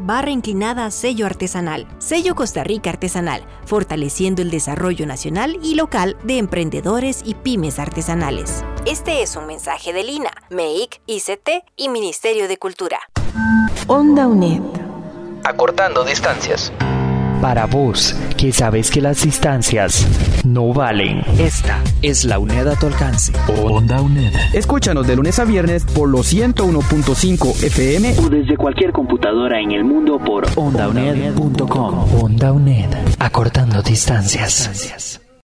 barra 0.00 0.30
inclinada 0.30 0.90
sello 0.90 1.26
artesanal. 1.26 1.86
Sello 1.98 2.34
Costa 2.34 2.64
Rica 2.64 2.88
Artesanal, 2.88 3.44
fortaleciendo 3.66 4.40
el 4.40 4.50
desarrollo 4.50 5.04
nacional 5.04 5.58
y 5.62 5.74
local 5.74 6.16
de 6.24 6.38
emprendedores 6.38 7.20
y 7.26 7.34
pymes 7.34 7.78
artesanales. 7.78 8.64
Este 8.86 9.20
es 9.20 9.36
un 9.36 9.46
mensaje 9.46 9.92
de 9.92 10.02
Lina, 10.02 10.30
MEIC, 10.48 11.02
ICT 11.04 11.48
y 11.76 11.90
Ministerio 11.90 12.48
de 12.48 12.56
Cultura. 12.56 12.98
Onda 13.86 14.26
UNED. 14.26 14.62
Acortando 15.44 16.04
distancias. 16.04 16.72
Para 17.40 17.66
vos, 17.66 18.16
que 18.36 18.52
sabes 18.52 18.90
que 18.90 19.00
las 19.00 19.22
distancias 19.22 20.06
no 20.44 20.72
valen. 20.72 21.22
Esta 21.38 21.82
es 22.02 22.24
la 22.24 22.38
UNED 22.38 22.66
a 22.66 22.76
tu 22.76 22.86
alcance. 22.86 23.32
Onda 23.62 24.00
UNED. 24.00 24.32
Escúchanos 24.54 25.06
de 25.06 25.14
lunes 25.14 25.38
a 25.38 25.44
viernes 25.44 25.84
por 25.84 26.08
los 26.08 26.32
101.5 26.32 27.62
FM 27.62 28.14
o 28.18 28.28
desde 28.28 28.56
cualquier 28.56 28.92
computadora 28.92 29.60
en 29.60 29.70
el 29.70 29.84
mundo 29.84 30.18
por 30.18 30.46
ondauned.com. 30.56 32.22
Onda 32.22 32.52
UNED. 32.52 32.90
Acortando 33.20 33.82
distancias. 33.82 35.20